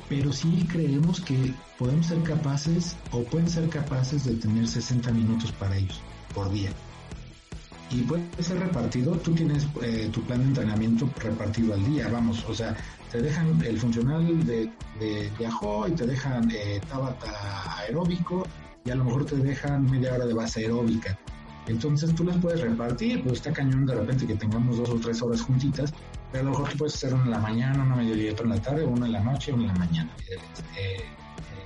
pero 0.09 0.31
sí 0.31 0.65
creemos 0.69 1.21
que 1.21 1.53
podemos 1.77 2.07
ser 2.07 2.21
capaces 2.23 2.95
o 3.11 3.23
pueden 3.23 3.49
ser 3.49 3.69
capaces 3.69 4.25
de 4.25 4.35
tener 4.35 4.67
60 4.67 5.11
minutos 5.11 5.51
para 5.53 5.77
ellos 5.77 6.01
por 6.33 6.51
día 6.51 6.71
y 7.91 8.01
puede 8.01 8.23
ser 8.39 8.59
repartido. 8.59 9.13
Tú 9.17 9.33
tienes 9.33 9.67
eh, 9.81 10.09
tu 10.11 10.21
plan 10.23 10.39
de 10.39 10.47
entrenamiento 10.47 11.09
repartido 11.21 11.73
al 11.73 11.85
día, 11.85 12.07
vamos, 12.09 12.43
o 12.47 12.53
sea, 12.53 12.75
te 13.11 13.21
dejan 13.21 13.61
el 13.63 13.79
funcional 13.79 14.45
de, 14.45 14.71
de, 14.99 15.31
y 15.87 15.91
te 15.91 16.05
dejan 16.05 16.51
eh, 16.51 16.81
Tabata 16.89 17.79
aeróbico 17.79 18.45
y 18.83 18.91
a 18.91 18.95
lo 18.95 19.05
mejor 19.05 19.25
te 19.25 19.37
dejan 19.37 19.89
media 19.89 20.13
hora 20.13 20.25
de 20.25 20.33
base 20.33 20.61
aeróbica. 20.61 21.17
Entonces 21.67 22.13
tú 22.13 22.23
las 22.23 22.37
puedes 22.37 22.61
repartir, 22.61 23.23
pues 23.23 23.35
está 23.35 23.51
cañón 23.51 23.85
de 23.85 23.95
repente 23.95 24.27
que 24.27 24.35
tengamos 24.35 24.77
dos 24.77 24.89
o 24.89 24.95
tres 24.99 25.21
horas 25.21 25.41
juntitas, 25.41 25.93
pero 26.31 26.41
a 26.41 26.45
lo 26.45 26.51
mejor 26.51 26.69
tú 26.69 26.77
puedes 26.77 26.95
hacer 26.95 27.13
una 27.13 27.23
en 27.23 27.31
la 27.31 27.39
mañana, 27.39 27.83
una 27.83 27.95
mediodía, 27.95 28.33
otra 28.33 28.45
en 28.45 28.49
la 28.51 28.61
tarde, 28.61 28.85
una 28.85 29.05
en 29.07 29.13
la 29.13 29.21
noche, 29.21 29.51
una 29.51 29.63
en 29.63 29.67
la 29.69 29.75
mañana, 29.75 30.11
eh, 30.29 30.37
eh, 30.77 31.03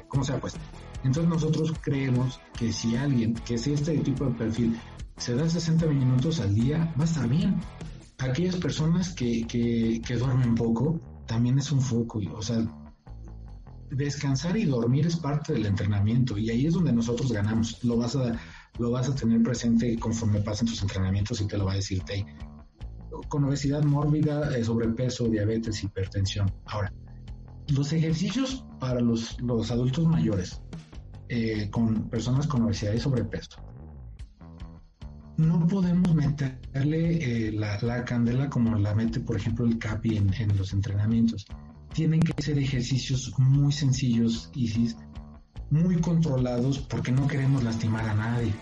como 0.07 0.23
sea 0.23 0.39
pues. 0.39 0.55
Entonces 1.03 1.29
nosotros 1.29 1.73
creemos 1.81 2.39
que 2.57 2.71
si 2.71 2.95
alguien, 2.95 3.33
que 3.33 3.57
si 3.57 3.73
este 3.73 3.97
tipo 3.97 4.25
de 4.25 4.31
perfil 4.31 4.79
se 5.19 5.35
da 5.35 5.47
60 5.47 5.85
minutos 5.87 6.39
al 6.39 6.55
día, 6.55 6.93
va 6.97 7.03
a 7.03 7.05
estar 7.05 7.27
bien. 7.27 7.57
Aquellas 8.19 8.55
personas 8.55 9.13
que, 9.13 9.45
que, 9.45 10.15
duermen 10.15 10.55
poco, 10.55 10.99
también 11.27 11.59
es 11.59 11.71
un 11.71 11.81
foco, 11.81 12.19
o 12.35 12.41
sea, 12.41 12.65
descansar 13.91 14.57
y 14.57 14.65
dormir 14.65 15.07
es 15.07 15.17
parte 15.17 15.53
del 15.53 15.65
entrenamiento 15.65 16.37
y 16.37 16.49
ahí 16.49 16.65
es 16.65 16.73
donde 16.73 16.93
nosotros 16.93 17.31
ganamos. 17.31 17.83
Lo 17.83 17.97
vas 17.97 18.15
a, 18.15 18.39
lo 18.77 18.91
vas 18.91 19.09
a 19.09 19.15
tener 19.15 19.43
presente 19.43 19.97
conforme 19.99 20.39
pasen 20.39 20.67
tus 20.67 20.81
entrenamientos 20.81 21.41
y 21.41 21.47
te 21.47 21.57
lo 21.57 21.65
va 21.65 21.73
a 21.73 21.75
decir 21.75 22.01
Tay. 22.03 22.25
Con 23.27 23.43
obesidad 23.43 23.83
mórbida, 23.83 24.57
eh, 24.57 24.63
sobrepeso, 24.63 25.27
diabetes, 25.27 25.83
hipertensión. 25.83 26.51
Ahora, 26.65 26.93
los 27.67 27.91
ejercicios 27.91 28.65
para 28.79 29.01
los, 29.01 29.39
los 29.41 29.69
adultos 29.71 30.07
mayores 30.07 30.61
eh, 31.27 31.69
con 31.69 32.09
personas 32.09 32.47
con 32.47 32.63
obesidad 32.63 32.93
y 32.93 32.99
sobrepeso 32.99 33.68
no 35.39 35.65
podemos 35.67 36.13
meterle 36.13 37.47
eh, 37.47 37.51
la, 37.53 38.03
candela 38.03 38.49
como 38.49 38.77
la 38.77 38.93
mete, 38.93 39.21
por 39.21 39.37
ejemplo, 39.37 39.65
el 39.65 39.79
CAPI 39.79 40.17
en, 40.17 40.57
los 40.57 40.73
entrenamientos. 40.73 41.45
Tienen 41.93 42.19
que 42.19 42.41
ser 42.41 42.59
ejercicios 42.59 43.33
muy 43.37 43.71
sencillos 43.71 44.51
y 44.53 44.93
muy 45.71 45.95
controlados 46.01 46.79
porque 46.79 47.11
no 47.11 47.25
queremos 47.25 47.63
lastimar 47.63 48.07
a 48.09 48.13
nadie. 48.13 48.53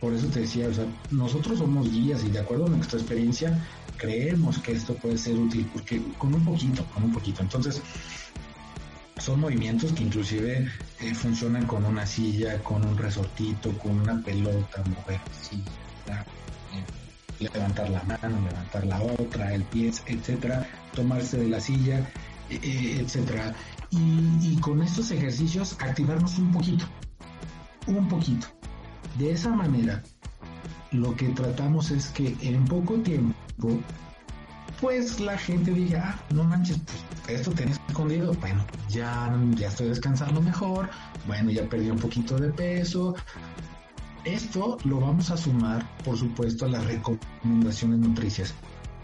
Por 0.00 0.12
eso 0.12 0.26
te 0.26 0.40
decía, 0.40 0.66
o 0.68 0.74
sea, 0.74 0.86
nosotros 1.12 1.58
somos 1.58 1.88
guías 1.90 2.24
y 2.24 2.30
de 2.30 2.40
acuerdo 2.40 2.66
a 2.66 2.70
nuestra 2.70 2.98
experiencia 2.98 3.64
creemos 3.96 4.58
que 4.58 4.72
esto 4.72 4.94
puede 4.94 5.16
ser 5.16 5.36
útil 5.36 5.70
porque 5.72 6.02
con 6.18 6.34
un 6.34 6.44
poquito, 6.44 6.84
con 6.86 7.04
un 7.04 7.12
poquito. 7.12 7.42
Entonces, 7.42 7.80
son 9.18 9.38
movimientos 9.38 9.92
que 9.92 10.02
inclusive 10.02 10.68
eh, 10.98 11.14
funcionan 11.14 11.64
con 11.66 11.84
una 11.84 12.04
silla, 12.04 12.58
con 12.64 12.84
un 12.84 12.98
resortito, 12.98 13.70
con 13.78 14.00
una 14.00 14.20
pelota, 14.20 14.82
mover 14.84 15.20
así 15.30 15.62
eh, 16.08 17.48
levantar 17.52 17.90
la 17.90 18.02
mano, 18.04 18.40
levantar 18.48 18.86
la 18.86 19.00
otra, 19.02 19.54
el 19.54 19.62
pie, 19.64 19.92
etcétera, 20.06 20.66
tomarse 20.94 21.38
de 21.38 21.48
la 21.48 21.60
silla, 21.60 21.98
eh, 22.50 22.60
eh, 22.62 22.98
etcétera. 23.00 23.54
Y, 23.90 24.56
con 24.60 24.82
estos 24.82 25.10
ejercicios 25.10 25.76
activarnos 25.80 26.38
un 26.38 26.52
poquito, 26.52 26.86
un 27.86 28.08
poquito. 28.08 28.46
De 29.18 29.32
esa 29.32 29.50
manera, 29.50 30.02
lo 30.92 31.14
que 31.16 31.28
tratamos 31.30 31.90
es 31.90 32.08
que 32.08 32.34
en 32.40 32.64
poco 32.64 32.94
tiempo, 32.94 33.34
pues 34.80 35.20
la 35.20 35.36
gente 35.36 35.72
diga, 35.72 36.14
ah, 36.16 36.24
no 36.32 36.44
manches, 36.44 36.78
pues 37.24 37.40
esto 37.40 37.50
tenés 37.52 37.78
escondido, 37.88 38.32
bueno, 38.34 38.64
ya, 38.88 39.30
ya 39.56 39.68
estoy 39.68 39.88
descansando 39.88 40.40
mejor, 40.40 40.88
bueno, 41.26 41.50
ya 41.50 41.68
perdí 41.68 41.90
un 41.90 41.98
poquito 41.98 42.38
de 42.38 42.48
peso, 42.50 43.14
esto 44.24 44.78
lo 44.84 45.00
vamos 45.00 45.30
a 45.30 45.36
sumar, 45.36 45.84
por 46.04 46.16
supuesto, 46.16 46.66
a 46.66 46.68
las 46.68 46.84
recomendaciones 46.84 47.98
nutricias. 47.98 48.54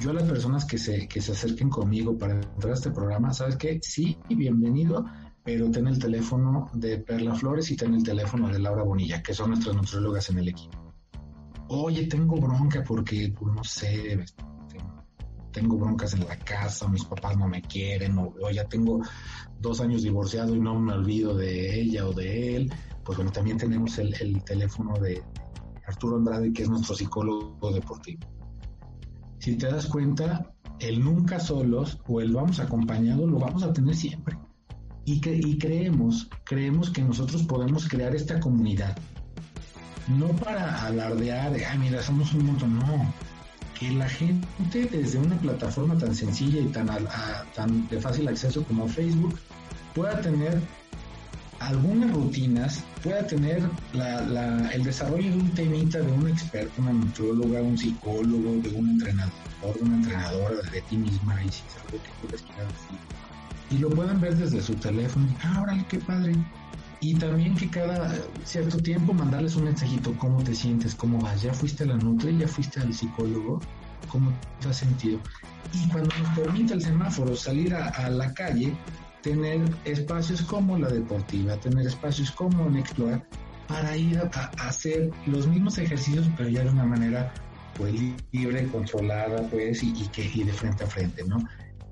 Yo 0.00 0.10
a 0.10 0.14
las 0.14 0.24
personas 0.24 0.64
que 0.64 0.78
se, 0.78 1.08
que 1.08 1.20
se 1.20 1.32
acerquen 1.32 1.70
conmigo 1.70 2.16
para 2.16 2.34
entrar 2.34 2.70
a 2.70 2.74
este 2.74 2.90
programa, 2.90 3.32
¿sabes 3.32 3.56
qué? 3.56 3.80
Sí, 3.82 4.16
bienvenido, 4.28 5.04
pero 5.42 5.70
ten 5.70 5.88
el 5.88 5.98
teléfono 5.98 6.70
de 6.72 6.98
Perla 6.98 7.34
Flores 7.34 7.70
y 7.70 7.76
ten 7.76 7.94
el 7.94 8.04
teléfono 8.04 8.48
de 8.48 8.60
Laura 8.60 8.84
Bonilla, 8.84 9.22
que 9.22 9.34
son 9.34 9.50
nuestras 9.50 9.74
nutriólogas 9.74 10.30
en 10.30 10.38
el 10.38 10.48
equipo. 10.48 10.94
Oye, 11.68 12.06
tengo 12.06 12.36
bronca 12.36 12.84
porque, 12.86 13.34
pues, 13.36 13.54
no 13.54 13.64
sé, 13.64 14.24
tengo 15.50 15.76
broncas 15.76 16.14
en 16.14 16.26
la 16.28 16.38
casa, 16.38 16.86
mis 16.86 17.04
papás 17.04 17.36
no 17.36 17.48
me 17.48 17.60
quieren, 17.60 18.16
o, 18.18 18.34
o 18.40 18.50
ya 18.50 18.64
tengo 18.68 19.00
dos 19.58 19.80
años 19.80 20.02
divorciado 20.02 20.54
y 20.54 20.60
no 20.60 20.78
me 20.78 20.92
olvido 20.92 21.36
de 21.36 21.80
ella 21.80 22.06
o 22.06 22.12
de 22.12 22.56
él 22.56 22.72
pues 23.08 23.16
bueno, 23.16 23.32
también 23.32 23.56
tenemos 23.56 23.98
el, 23.98 24.44
teléfono 24.44 24.92
de 24.98 25.22
Arturo 25.86 26.18
Andrade, 26.18 26.52
que 26.52 26.64
es 26.64 26.68
nuestro 26.68 26.94
psicólogo 26.94 27.72
deportivo. 27.72 28.20
Si 29.38 29.56
te 29.56 29.66
das 29.66 29.86
cuenta, 29.86 30.52
el 30.78 31.02
nunca 31.02 31.40
solos 31.40 31.98
o 32.06 32.20
el 32.20 32.34
vamos 32.34 32.60
acompañados 32.60 33.30
lo 33.30 33.38
vamos 33.38 33.62
a 33.62 33.72
tener 33.72 33.96
siempre. 33.96 34.36
Y, 35.06 35.22
que, 35.22 35.34
y 35.34 35.56
creemos, 35.56 36.28
creemos 36.44 36.90
que 36.90 37.00
nosotros 37.00 37.44
podemos 37.44 37.88
crear 37.88 38.14
esta 38.14 38.38
comunidad. 38.40 38.94
No 40.08 40.26
para 40.28 40.84
alardear 40.84 41.54
de, 41.54 41.64
ay, 41.64 41.78
mira, 41.78 42.02
somos 42.02 42.34
un 42.34 42.44
montón, 42.44 42.78
no. 42.78 43.10
que 43.80 43.90
la 43.90 44.10
gente 44.10 44.84
desde 44.84 45.18
una 45.18 45.38
plataforma 45.38 45.96
tan 45.96 46.14
sencilla 46.14 46.60
y 46.60 46.66
tan, 46.66 46.86
tan 47.54 47.88
de 47.88 48.02
fácil 48.02 48.28
acceso 48.28 48.62
como 48.64 48.86
Facebook 48.86 49.34
pueda 49.94 50.20
tener 50.20 50.60
algunas 51.60 52.12
rutinas, 52.12 52.84
pueda 53.02 53.26
tener 53.26 53.62
el 54.72 54.84
desarrollo 54.84 55.30
de 55.30 55.36
un 55.36 55.50
temita 55.50 55.98
de 55.98 56.12
un 56.12 56.28
experto, 56.28 56.80
una 56.80 56.92
nutrióloga, 56.92 57.62
un 57.62 57.76
psicólogo, 57.76 58.60
de 58.62 58.70
un 58.70 58.90
entrenador, 58.90 59.32
de 59.74 59.82
una 59.82 59.96
entrenadora 59.96 60.56
de 60.70 60.80
ti 60.82 60.96
misma, 60.96 61.42
y 61.42 61.48
si 61.50 61.62
es 61.66 61.76
algo 61.76 62.02
que 62.02 62.10
quieres 62.20 62.44
Y 63.70 63.78
lo 63.78 63.90
puedan 63.90 64.20
ver 64.20 64.36
desde 64.36 64.62
su 64.62 64.74
teléfono. 64.74 65.26
Ah, 65.42 65.62
órale, 65.62 65.84
qué 65.88 65.98
padre. 65.98 66.34
Y 67.00 67.14
también 67.14 67.54
que 67.54 67.68
cada 67.68 68.12
cierto 68.44 68.78
tiempo 68.78 69.12
mandarles 69.12 69.54
un 69.56 69.64
mensajito, 69.64 70.12
cómo 70.18 70.42
te 70.42 70.54
sientes, 70.54 70.94
cómo 70.94 71.20
vas, 71.20 71.42
ya 71.42 71.52
fuiste 71.52 71.84
a 71.84 71.86
la 71.86 71.96
nutri, 71.96 72.36
ya 72.36 72.48
fuiste 72.48 72.80
al 72.80 72.92
psicólogo, 72.92 73.60
cómo 74.08 74.32
te 74.60 74.68
has 74.68 74.78
sentido. 74.78 75.20
Y 75.72 75.88
cuando 75.88 76.10
nos 76.18 76.38
permite 76.38 76.74
el 76.74 76.82
semáforo 76.82 77.36
salir 77.36 77.74
a 77.74 78.10
la 78.10 78.32
calle, 78.34 78.74
tener 79.28 79.60
espacios 79.84 80.40
como 80.40 80.78
la 80.78 80.88
deportiva, 80.88 81.60
tener 81.60 81.86
espacios 81.86 82.30
como 82.30 82.70
Nextdoor 82.70 83.22
para 83.66 83.94
ir 83.94 84.18
a, 84.18 84.28
hacer 84.66 85.10
los 85.26 85.46
mismos 85.46 85.76
ejercicios, 85.76 86.26
pero 86.34 86.48
ya 86.48 86.64
de 86.64 86.70
una 86.70 86.86
manera 86.86 87.32
pues 87.76 87.94
libre, 88.32 88.66
controlada, 88.68 89.46
pues, 89.50 89.82
y, 89.82 89.92
que 90.08 90.24
y 90.34 90.44
de 90.44 90.52
frente 90.52 90.84
a 90.84 90.86
frente, 90.86 91.22
¿no? 91.24 91.38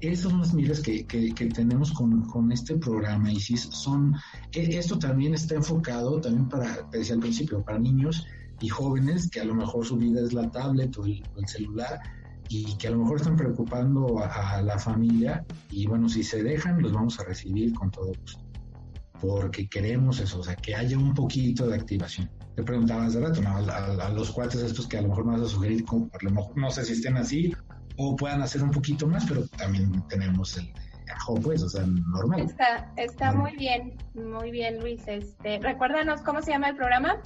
Esos 0.00 0.32
son 0.32 0.40
las 0.40 0.54
miras 0.54 0.80
que, 0.80 1.06
que, 1.06 1.46
tenemos 1.46 1.92
con, 1.92 2.22
con, 2.22 2.50
este 2.50 2.76
programa, 2.76 3.30
Isis, 3.30 3.62
son, 3.70 4.14
e, 4.52 4.78
esto 4.78 4.98
también 4.98 5.34
está 5.34 5.54
enfocado 5.54 6.20
también 6.20 6.48
para, 6.48 6.88
te 6.90 6.98
decía 6.98 7.14
al 7.14 7.20
principio, 7.20 7.62
para 7.62 7.78
niños 7.78 8.26
y 8.60 8.68
jóvenes 8.68 9.30
que 9.30 9.40
a 9.40 9.44
lo 9.44 9.54
mejor 9.54 9.84
su 9.84 9.96
vida 9.96 10.22
es 10.22 10.32
la 10.32 10.50
tablet 10.50 10.96
o 10.98 11.04
el 11.04 11.22
celular, 11.46 12.00
y 12.48 12.76
que 12.76 12.88
a 12.88 12.90
lo 12.90 12.98
mejor 12.98 13.18
están 13.18 13.36
preocupando 13.36 14.18
a, 14.20 14.62
la 14.62 14.78
familia 14.78 15.44
y 15.70 15.86
bueno, 15.86 16.08
si 16.08 16.22
se 16.22 16.42
dejan, 16.42 16.80
los 16.80 16.92
vamos 16.92 17.18
a 17.20 17.24
recibir 17.24 17.74
con 17.74 17.90
todo 17.90 18.12
gusto, 18.20 18.44
porque 19.20 19.68
queremos 19.68 20.20
eso, 20.20 20.40
o 20.40 20.44
sea, 20.44 20.56
que 20.56 20.74
haya 20.74 20.96
un 20.96 21.14
poquito 21.14 21.66
de 21.66 21.76
activación. 21.76 22.30
Te 22.54 22.62
preguntaba 22.62 23.06
hace 23.06 23.20
rato, 23.20 23.42
¿no? 23.42 23.56
a, 23.56 24.08
los 24.10 24.30
cuates 24.30 24.62
estos 24.62 24.86
que 24.86 24.98
a 24.98 25.02
lo 25.02 25.08
mejor 25.08 25.26
me 25.26 25.32
vas 25.32 25.42
a 25.42 25.48
sugerir, 25.48 25.84
como, 25.84 26.08
a 26.12 26.24
lo 26.24 26.30
mejor, 26.30 26.56
no 26.56 26.70
sé 26.70 26.84
si 26.84 26.92
estén 26.92 27.16
así 27.16 27.52
o 27.96 28.16
puedan 28.16 28.42
hacer 28.42 28.62
un 28.62 28.70
poquito 28.70 29.06
más, 29.06 29.24
pero 29.26 29.46
también 29.48 30.02
tenemos 30.08 30.56
el 30.56 30.72
ajo, 31.14 31.34
pues, 31.36 31.62
o 31.62 31.68
sea, 31.68 31.84
normal. 31.86 32.40
Está, 32.40 32.92
está 32.96 33.32
muy 33.32 33.56
bien, 33.56 33.96
muy 34.14 34.50
bien, 34.50 34.80
Luis. 34.80 35.02
Este, 35.06 35.58
recuérdanos 35.60 36.20
cómo 36.22 36.42
se 36.42 36.52
llama 36.52 36.68
el 36.70 36.76
programa. 36.76 37.16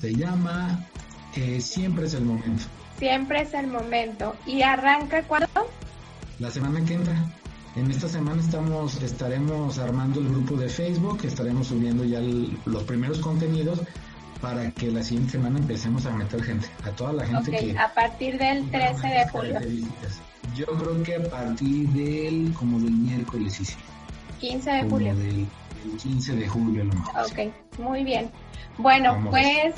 Se 0.00 0.14
llama 0.14 0.84
eh, 1.36 1.60
Siempre 1.60 2.06
es 2.06 2.14
el 2.14 2.24
momento. 2.24 2.64
Siempre 2.98 3.42
es 3.42 3.54
el 3.54 3.66
momento. 3.66 4.34
¿Y 4.46 4.62
arranca 4.62 5.22
cuándo? 5.22 5.48
La 6.38 6.50
semana 6.50 6.84
que 6.84 6.94
entra. 6.94 7.14
En 7.76 7.90
esta 7.90 8.08
semana 8.08 8.40
estamos, 8.40 9.02
estaremos 9.02 9.78
armando 9.78 10.20
el 10.20 10.28
grupo 10.28 10.56
de 10.56 10.68
Facebook, 10.68 11.20
estaremos 11.24 11.66
subiendo 11.66 12.04
ya 12.04 12.20
los 12.64 12.82
primeros 12.84 13.18
contenidos 13.18 13.82
para 14.40 14.70
que 14.70 14.90
la 14.90 15.02
siguiente 15.02 15.32
semana 15.32 15.58
empecemos 15.58 16.06
a 16.06 16.10
meter 16.10 16.42
gente, 16.42 16.68
a 16.84 16.90
toda 16.90 17.12
la 17.12 17.26
gente 17.26 17.50
que... 17.50 17.78
A 17.78 17.92
partir 17.92 18.38
del 18.38 18.70
13 18.70 19.08
de 19.08 19.28
julio. 19.28 19.60
Yo 20.54 20.66
creo 20.66 21.02
que 21.02 21.16
a 21.16 21.22
partir 21.30 21.88
del, 21.90 22.54
como 22.54 22.80
del 22.80 22.92
miércoles, 22.92 23.52
sí, 23.54 23.64
sí. 23.66 23.76
15 24.40 24.70
de 24.70 24.82
julio. 24.88 25.16
Del, 25.16 25.46
15 26.02 26.36
de 26.36 26.48
julio, 26.48 26.84
lo 26.84 26.94
mejor. 26.94 27.26
Ok, 27.26 27.78
muy 27.78 28.04
bien. 28.04 28.30
Bueno, 28.78 29.22
pues 29.30 29.74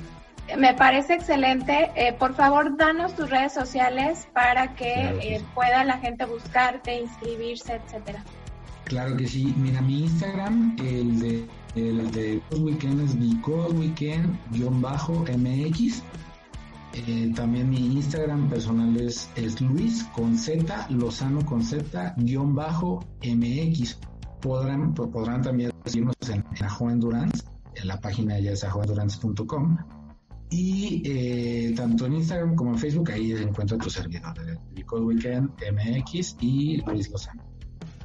me 0.57 0.75
parece 0.75 1.15
excelente. 1.15 1.91
Eh, 1.95 2.13
por 2.13 2.35
favor, 2.35 2.77
danos 2.77 3.15
tus 3.15 3.31
redes 3.31 3.53
sociales 3.53 4.29
para 4.33 4.75
que 4.75 4.93
eh, 4.93 5.43
pueda 5.55 5.85
la 5.85 5.99
gente 5.99 6.25
buscarte, 6.25 7.01
inscribirse, 7.01 7.75
etcétera. 7.75 8.25
Claro 8.85 9.17
que 9.17 9.27
sí. 9.27 9.55
Mira, 9.59 9.83
mi 9.83 10.05
Instagram, 10.05 10.77
el 10.81 11.19
de 11.21 11.47
el 11.75 12.11
de 12.11 12.43
Weekend 12.59 13.01
es 13.03 13.15
mi 13.15 13.35
Weekend-mx. 13.35 14.33
Eh, 16.95 17.33
también 17.37 17.69
mi 17.71 17.95
Instagram 17.95 18.49
personal 18.49 18.97
es, 18.97 19.31
es 19.37 19.61
Luis 19.61 20.05
con 20.15 20.37
Z, 20.37 20.87
Lozano 20.89 21.45
con 21.45 21.63
Z, 21.63 22.15
guion 22.17 22.55
bajo 22.55 23.05
MX. 23.23 23.99
Podrán, 24.41 24.95
podrán 24.95 25.43
también 25.43 25.71
seguirnos 25.85 26.17
en, 26.29 26.45
en 26.57 26.65
Ajo 26.65 26.91
Endurance, 26.91 27.45
en 27.75 27.89
la 27.89 28.01
página 28.01 28.39
ya 28.39 28.53
es 28.53 28.65
ajoendurance.com 28.65 29.98
y 30.51 31.03
eh, 31.05 31.75
tanto 31.77 32.07
en 32.07 32.15
Instagram 32.15 32.55
como 32.55 32.73
en 32.73 32.79
Facebook, 32.79 33.11
ahí 33.11 33.33
encuentro 33.33 33.77
tu 33.79 33.91
servidor, 33.91 34.35
Code 34.87 35.05
Weekend 35.05 35.51
MX 35.61 36.37
y 36.41 36.79
Luis 36.87 37.11
Lozano. 37.11 37.43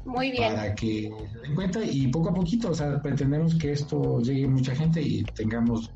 Muy 0.06 0.32
bien. 0.32 0.54
Para 0.54 0.76
que 0.76 1.10
se 1.32 1.40
den 1.40 1.56
cuenta 1.56 1.84
y 1.84 2.08
poco 2.08 2.30
a 2.30 2.34
poquito, 2.34 2.72
o 2.72 2.74
sea, 2.74 3.02
pretendemos 3.02 3.56
que 3.56 3.72
esto 3.72 4.20
llegue 4.22 4.46
a 4.46 4.50
mucha 4.50 4.76
gente 4.76 5.02
y 5.02 5.24
tengamos 5.24 5.92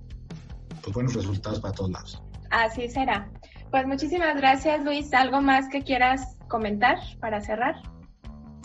pues, 0.82 0.94
buenos 0.94 1.14
resultados 1.14 1.60
para 1.60 1.74
todos 1.74 1.92
lados. 1.92 2.24
Así 2.50 2.88
será. 2.88 3.30
Pues 3.70 3.86
muchísimas 3.86 4.38
gracias, 4.38 4.84
Luis. 4.86 5.14
¿Algo 5.14 5.42
más 5.42 5.68
que 5.68 5.84
quieras 5.84 6.38
comentar 6.48 6.98
para 7.20 7.42
cerrar? 7.42 7.76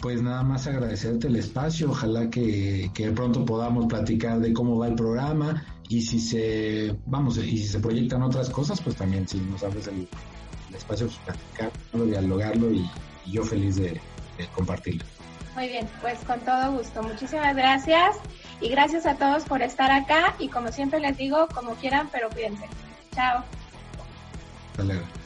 Pues 0.01 0.23
nada 0.23 0.45
más 0.45 0.68
agradecerte 0.68 1.27
el 1.27 1.37
espacio. 1.37 1.90
Ojalá 1.90 2.31
que, 2.31 2.90
que 2.95 3.11
pronto 3.11 3.45
podamos 3.45 3.87
platicar 3.87 4.38
de 4.38 4.53
cómo 4.53 4.79
va 4.79 4.87
el 4.87 4.95
programa 4.95 5.64
y 5.92 6.00
si 6.00 6.20
se, 6.20 6.96
vamos, 7.05 7.37
y 7.37 7.59
si 7.59 7.66
se 7.66 7.78
proyectan 7.78 8.22
otras 8.22 8.48
cosas, 8.48 8.81
pues 8.81 8.96
también 8.96 9.28
si 9.28 9.38
nos 9.38 9.62
abres 9.62 9.88
el, 9.88 10.09
espacio, 10.74 11.07
pues 11.07 11.18
platicarlo, 11.18 12.07
dialogarlo 12.07 12.72
y, 12.72 12.88
yo 13.26 13.44
feliz 13.44 13.76
de, 13.76 14.00
compartirlo. 14.55 15.05
Muy 15.55 15.68
bien, 15.68 15.87
pues 16.00 16.18
con 16.20 16.40
todo 16.40 16.72
gusto. 16.72 17.02
Muchísimas 17.02 17.55
gracias 17.55 18.16
y 18.61 18.70
gracias 18.70 19.05
a 19.05 19.16
todos 19.16 19.44
por 19.44 19.61
estar 19.61 19.90
acá 19.90 20.35
y 20.38 20.48
como 20.48 20.72
siempre 20.72 20.98
les 20.98 21.18
digo, 21.18 21.46
como 21.55 21.74
quieran, 21.74 22.09
pero 22.11 22.31
cuídense. 22.31 22.64
Chao. 23.14 23.44
Hasta 24.70 24.85
luego. 24.85 25.22